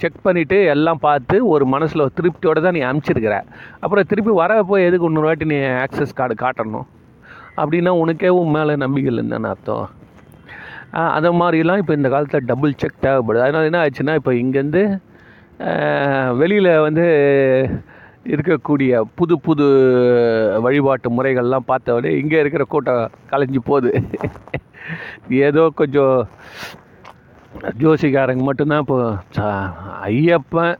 செக் 0.00 0.24
பண்ணிவிட்டு 0.26 0.58
எல்லாம் 0.74 1.02
பார்த்து 1.06 1.36
ஒரு 1.54 1.64
மனசில் 1.74 2.04
ஒரு 2.06 2.14
திருப்தியோடு 2.18 2.64
தான் 2.64 2.76
நீ 2.78 2.82
அனுப்பிச்சிருக்கிற. 2.88 3.36
அப்புறம் 3.82 4.08
திருப்பி 4.12 4.32
வர 4.42 4.60
போய் 4.70 4.86
எதுக்கு 4.88 5.08
இன்னொரு 5.10 5.28
வாட்டி 5.28 5.48
நீ 5.52 5.58
ஆக்சஸ் 5.84 6.18
கார்டு 6.20 6.36
காட்டணும்? 6.44 6.88
அப்படின்னா 7.60 7.92
உனக்கே 8.02 8.32
உன் 8.40 8.54
மேலே 8.56 8.74
நம்பிக்கை 8.84 9.10
இல்லைன்னு 9.12 9.52
அர்த்தம். 9.52 9.86
அந்த 11.16 11.28
மாதிரிலாம் 11.40 11.80
இப்போ 11.82 11.94
இந்த 11.98 12.08
காலத்தில் 12.14 12.48
டபுள் 12.50 12.78
செக் 12.82 13.02
தேவைப்படுது. 13.06 13.44
அதனால் 13.46 13.68
என்ன 13.70 13.80
ஆச்சுன்னா 13.84 14.14
இப்போ 14.20 14.32
இங்கேருந்து 14.42 14.82
வெளியில் 16.40 16.72
வந்து 16.86 17.06
இருக்கக்கூடிய 18.32 19.00
புது 19.18 19.34
புது 19.46 19.66
வழிபாட்டு 20.64 21.08
முறைகள்லாம் 21.16 21.70
பார்த்தவொடனே 21.70 22.12
இங்கே 22.22 22.42
இருக்கிற 22.42 22.64
கூட்டம் 22.74 23.14
கலைஞ்சு 23.32 23.60
போகுது. 23.70 23.90
ஏதோ 25.46 25.62
கொஞ்சம் 25.74 26.16
ஜோசிக்காரங்க 27.82 28.44
மட்டும்தான் 28.44 28.82
இப்போ 28.84 28.98
ஐயப்பன் 30.10 30.76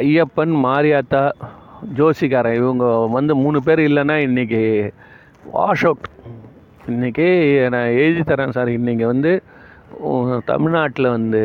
ஐயப்பன் 0.00 0.54
மாரியாத்தா 0.66 1.22
ஜோசிக்காரன் 1.98 2.58
இவங்க 2.60 2.84
வந்து 3.08 3.34
மூணு 3.34 3.58
பேர் 3.62 3.82
இல்லைன்னா 3.88 4.16
இன்றைக்கி 4.28 4.62
வாஷ் 5.54 5.84
அவுட் 5.84 6.06
இன்றைக்கி 6.88 7.26
நான் 7.68 7.96
எழுதி 8.02 8.22
தரேன் 8.22 8.54
சார். 8.56 8.70
இன்றைக்கி 8.78 9.04
வந்து 9.04 9.32
தமிழ்நாட்டில் 10.44 11.14
வந்து 11.16 11.42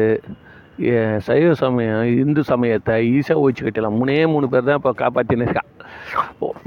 சைவ 1.28 1.50
சமயம் 1.54 2.04
இந்து 2.22 2.44
சமயத்தை 2.44 2.94
ஈஸியாக 3.10 3.42
ஒழிச்சுக்கிட்டலாம் 3.44 3.98
மூணே 4.00 4.16
மூணு 4.34 4.48
பேர் 4.50 4.68
தான் 4.70 4.80
இப்போ 4.80 4.94
காப்பாற்றின்னு 5.02 5.46
இருக்கா. 5.48 5.64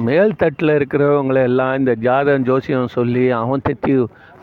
மேல் 0.08 0.38
தட்டில் 0.42 0.76
இருக்கிறவங்கள 0.78 1.40
எல்லாம் 1.42 1.74
இந்த 1.74 1.92
ஜாதகம் 2.06 2.46
ஜோசியம் 2.50 2.94
சொல்லி 2.98 3.24
அவன் 3.40 3.66
தெத்தி 3.68 3.94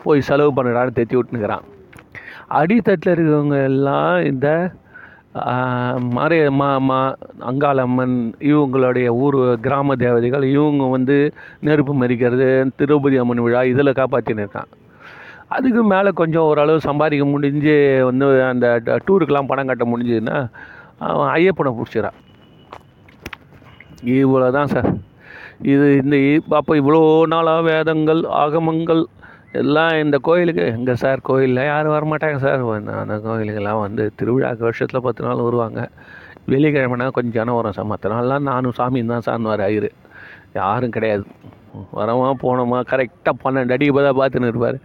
போய் 0.06 0.26
செலவு 0.28 0.50
பண்ணுறான்னு 0.56 0.96
தெத்தி 0.98 1.16
விட்டுனுக்கிறான். 1.18 1.64
அடித்தட்டில் 2.58 3.14
இருக்கிறவங்க 3.14 3.58
எல்லாம் 3.70 4.16
இந்த 4.30 4.48
மறை 6.16 6.36
மாமா 6.58 6.98
அங்காளம்மன் 7.50 8.16
இவங்களுடைய 8.50 9.06
ஊர் 9.22 9.38
கிராம 9.64 9.96
தேவதைகள் 10.02 10.44
இவங்க 10.54 10.84
வந்து 10.96 11.16
நெருப்பு 11.66 11.92
மறிக்கிறது 12.02 12.46
திருப்பதி 12.80 13.16
அம்மன் 13.22 13.44
விழா 13.46 13.62
இதில் 13.72 13.98
காப்பாற்றின்னு 14.00 14.44
இருக்கான் 14.44 14.70
அதுக்கு 15.56 15.82
மேலே 15.92 16.10
கொஞ்சம் 16.20 16.46
ஓரளவு 16.50 16.86
சம்பாதிக்க 16.88 17.24
முடிஞ்சு 17.32 17.74
வந்து 18.08 18.28
அந்த 18.52 18.66
டூருக்கெலாம் 19.06 19.50
பணம் 19.50 19.70
கட்ட 19.70 19.86
முடிஞ்சதுன்னா 19.92 20.36
அவன் 21.08 21.32
ஐயப்பனை 21.38 21.72
பிடிச்சிடான் 21.78 22.20
இவ்வளோ 24.20 24.48
தான் 24.58 24.72
சார். 24.74 24.88
இது 25.72 25.84
இந்த 26.02 26.16
அப்போ 26.60 26.72
இவ்வளோ 26.80 27.02
நாளாக 27.32 27.60
வேதங்கள் 27.72 28.22
ஆகமங்கள் 28.42 29.02
எல்லாம் 29.60 29.94
இந்த 30.02 30.16
கோயிலுக்கு 30.26 30.62
எங்கே 30.76 30.94
சார் 31.02 31.20
கோயிலில் 31.28 31.60
யாரும் 31.70 31.94
வரமாட்டாங்க 31.96 32.38
சார். 32.44 32.62
அந்த 33.02 33.16
கோயிலுக்கெல்லாம் 33.26 33.80
வந்து 33.86 34.04
திருவிழாக்கு 34.20 34.62
வருஷத்தில் 34.68 35.04
பத்து 35.06 35.22
நாள் 35.26 35.42
வருவாங்க. 35.48 35.80
வெள்ளிக்கிழமைனா 36.52 37.06
கொஞ்சம் 37.16 37.36
ஜனம் 37.38 37.58
வரும் 37.58 37.74
சார். 37.76 37.88
மற்ற 37.92 38.10
நாள்லாம் 38.14 38.48
நானும் 38.50 38.74
சாமியும் 38.78 39.12
தான் 39.12 39.26
சார்னுவார் 39.26 39.62
ஐயர் 39.66 39.88
யாரும் 40.60 40.94
கிடையாது. 40.96 41.24
வரமா 41.98 42.30
போனோமா 42.42 42.78
கரெக்டாக 42.90 43.34
பன்னெண்டு 43.44 43.74
அடி 43.76 43.86
தான் 44.06 44.18
பார்த்துன்னு 44.20 44.50
இருப்பார். 44.52 44.78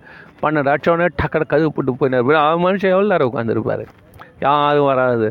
பன்னெண்டு 0.43 0.71
அடிச்சோடனே 0.73 1.07
டக்கடை 1.21 1.45
கதவு 1.53 1.71
போட்டு 1.77 1.95
போயின்னு 2.01 2.19
இருப்பார் 2.19 2.43
அவன் 2.43 2.63
மனுஷன் 2.65 2.93
எவ்வளோ 2.95 3.09
நேரம் 3.13 3.29
உட்காந்துருப்பார் 3.31 3.83
யாரும் 4.45 4.89
வராது. 4.91 5.29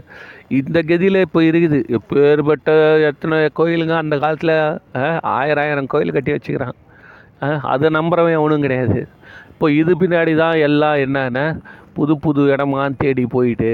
இந்த 0.58 0.78
கதியில் 0.88 1.24
இப்போ 1.26 1.40
இருக்குது. 1.50 1.78
எப்பேற்பட்ட 1.98 2.70
எத்தனை 3.10 3.38
கோயிலுங்க 3.60 3.94
அந்த 4.02 4.14
காலத்தில் 4.24 4.56
ஆயிரம் 5.36 5.62
ஆயிரம் 5.64 5.90
கோயில் 5.94 6.16
கட்டி 6.16 6.34
வச்சுக்கிறான். 6.34 6.76
அதை 7.74 7.88
நம்புறவன் 7.98 8.42
ஒன்றும் 8.44 8.66
கிடையாது. 8.66 8.98
இப்போ 9.58 9.68
இது 9.82 9.92
பின்னாடி 10.00 10.32
தான் 10.40 10.56
எல்லாம் 10.66 10.98
என்னென்ன? 11.04 11.40
புது 11.94 12.14
புது 12.24 12.42
இடமா 12.54 12.82
தேடி 13.00 13.22
போயிட்டு 13.32 13.70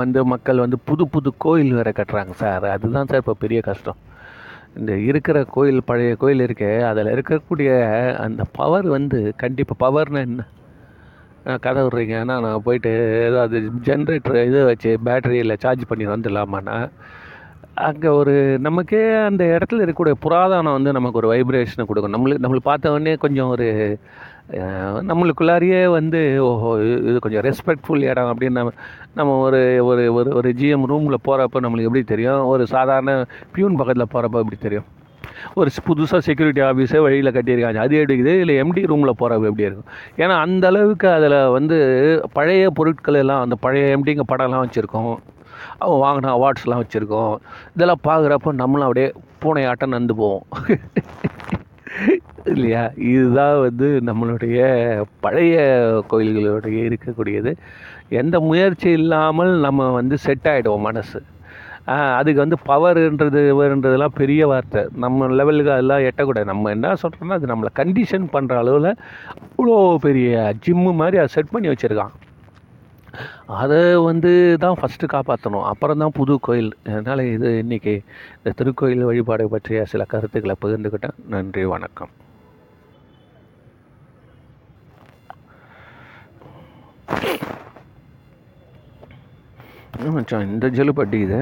வந்து 0.00 0.20
மக்கள் 0.32 0.62
வந்து 0.64 0.78
புது 0.88 1.04
புது 1.14 1.30
கோயில் 1.44 1.72
வேறு 1.78 1.92
கட்டுறாங்க 1.96 2.34
சார். 2.42 2.66
அதுதான் 2.74 3.08
சார் 3.10 3.22
இப்போ 3.22 3.34
பெரிய 3.44 3.60
கஷ்டம். 3.68 3.98
இந்த 4.78 4.92
இருக்கிற 5.08 5.40
கோயில் 5.54 5.80
பழைய 5.88 6.12
கோயில் 6.22 6.44
இருக்கு 6.46 6.70
அதில் 6.90 7.12
இருக்கக்கூடிய 7.14 7.70
அந்த 8.26 8.44
பவர் 8.58 8.88
வந்து 8.96 9.20
கண்டிப்பாக 9.42 9.80
பவர்னு 9.84 10.22
என்ன? 10.28 10.44
கதை 11.66 11.82
கதை 11.88 12.16
ஆனால் 12.22 12.44
நான் 12.46 12.64
போயிட்டு 12.68 12.92
ஏதாவது 13.28 13.58
ஜென்ரேட்டர் 13.88 14.40
இது 14.50 14.62
வச்சு 14.70 14.92
பேட்டரியில் 15.08 15.60
சார்ஜ் 15.64 15.84
பண்ணி 15.92 16.06
வந்துடலாமான்னா 16.14 16.78
அங்கே 17.76 18.08
ஒரு 18.08 18.58
நமக்கே 18.58 19.14
அந்த 19.14 19.58
இடத்துல 19.58 19.74
இருக்கக்கூடிய 19.74 20.12
புராதனம் 20.22 20.72
வந்து 20.72 20.92
நமக்கு 20.92 21.26
ஒரு 21.26 21.32
வைப்ரேஷனை 21.32 21.84
கொடுக்கும். 21.86 22.12
நம்மளுக்கு 22.12 22.44
நம்மளுக்கு 22.44 22.56
பார்த்த 22.56 22.90
உடனே 22.90 23.14
கொஞ்சம் 23.14 23.48
ஒரு 23.48 23.98
நம்மளுக்குள்ளாரியே 25.00 25.86
வந்து 25.86 26.44
ஓஹோ 26.44 26.76
இது- 26.76 27.18
கொஞ்சம் 27.18 27.42
ரெஸ்பெக்ட்ஃபுல் 27.42 28.00
இடம் 28.00 28.36
அப்படின்னு 28.38 28.50
நம்ம 28.50 28.70
நம்ம 29.14 29.38
ஒரு 29.38 29.84
ஒரு 29.84 30.14
ஒரு 30.14 30.34
ஒரு 30.34 30.54
ஜிஎம் 30.58 30.84
ரூமில் 30.84 31.16
போகிறப்ப 31.28 31.56
நம்மளுக்கு 31.60 31.82
எப்படி 31.82 32.02
தெரியும்? 32.02 32.44
ஒரு 32.44 32.66
சாதாரண 32.66 33.24
பியூன் 33.52 33.76
பக்கத்தில் 33.76 34.04
போகிறப்ப 34.04 34.24
எப்படி 34.24 34.56
தெரியும்? 34.60 34.84
ஒரு 35.54 35.70
புதுசாக 35.88 36.18
செக்யூரிட்டி 36.18 36.60
ஆஃபீஸே 36.60 37.00
வழியில் 37.00 37.32
கட்டியிருக்காங்க. 37.32 37.74
அது 37.74 38.04
எடுக்குது 38.04 38.40
இல்லை 38.40 38.62
எம்டி 38.62 38.86
ரூமில் 38.86 39.10
போகிறப்ப 39.10 39.44
எப்படி 39.44 39.62
இருக்கும்? 39.62 39.84
ஏன்னா 40.16 40.40
அந்த 40.40 40.66
அளவுக்கு 40.66 41.10
அதில் 41.10 41.46
வந்து 41.46 42.28
பழைய 42.32 42.70
பொருட்கள் 42.70 43.14
எல்லாம் 43.14 43.42
அந்த 43.42 43.54
பழைய 43.54 43.98
எம்டிங்க 43.98 44.20
படம்லாம் 44.28 44.64
வச்சுருக்கோம். 44.64 45.16
அவன் 45.84 46.02
வாங்கின 46.04 46.32
அவார்ட்ஸ்லாம் 46.36 46.82
வச்சுருக்கோம். 46.82 47.34
இதெல்லாம் 47.76 48.04
பார்க்குறப்ப 48.08 48.54
நம்மளும் 48.62 48.88
அப்படியே 48.88 49.08
பூனையாட்டம் 49.44 49.94
நந்து 49.96 50.16
போவோம். 50.22 50.46
இல்லையா? 52.54 52.82
இதுதான் 53.12 53.56
வந்து 53.66 53.86
நம்மளுடைய 54.08 54.58
பழைய 55.24 55.56
கோயில்களுடைய 56.10 56.80
இருக்கக்கூடியது. 56.88 57.52
எந்த 58.20 58.36
முயற்சி 58.48 58.88
இல்லாமல் 58.98 59.52
நம்ம 59.64 59.88
வந்து 60.00 60.16
செட் 60.26 60.48
ஆகிடுவோம் 60.52 60.86
மனசு. 60.88 61.20
அதுக்கு 62.18 62.40
வந்து 62.42 62.58
பவர்ன்றது 62.68 63.40
இவர்ன்றதெல்லாம் 63.52 64.16
பெரிய 64.20 64.42
வார்த்தை. 64.52 64.82
நம்ம 65.04 65.28
லெவலுக்கு 65.40 65.74
அதெல்லாம் 65.74 66.04
எட்டக்கூடாது. 66.08 66.50
நம்ம 66.52 66.70
என்ன 66.76 66.94
சொல்கிறோம்னா 67.02 67.38
அது 67.38 67.50
நம்மளை 67.52 67.70
கண்டிஷன் 67.80 68.26
பண்ணுற 68.32 68.54
அளவில் 68.62 68.90
அவ்வளோ 69.56 69.76
பெரிய 70.06 70.54
ஜிம்மு 70.66 70.92
மாதிரி 71.00 71.18
அதை 71.22 71.30
செட் 71.36 71.52
பண்ணி 71.54 71.70
வச்சுருக்கான். 71.72 72.14
அதை 73.60 73.80
வந்து 74.08 74.32
தான் 74.64 74.78
ஃபஸ்ட்டு 74.80 75.12
காப்பாற்றணும் 75.14 75.66
அப்புறம் 75.72 76.02
தான் 76.02 76.16
புது 76.18 76.34
கோயில். 76.48 76.70
அதனால் 76.88 77.24
இது 77.34 77.50
இன்றைக்கி 77.64 77.94
இந்த 78.38 78.52
திருக்கோயில் 78.60 79.08
வழிபாடு 79.10 79.46
பற்றிய 79.56 79.84
சில 79.94 80.04
கருத்துக்களை 80.14 80.56
பகிர்ந்துக்கிட்டேன். 80.64 81.18
நன்றி 81.34 81.64
வணக்கம். 81.74 82.12
மச்சான் 90.16 90.50
இந்த 90.54 90.66
ஜெலுப்பட்டி 90.78 91.18
இது. 91.26 91.38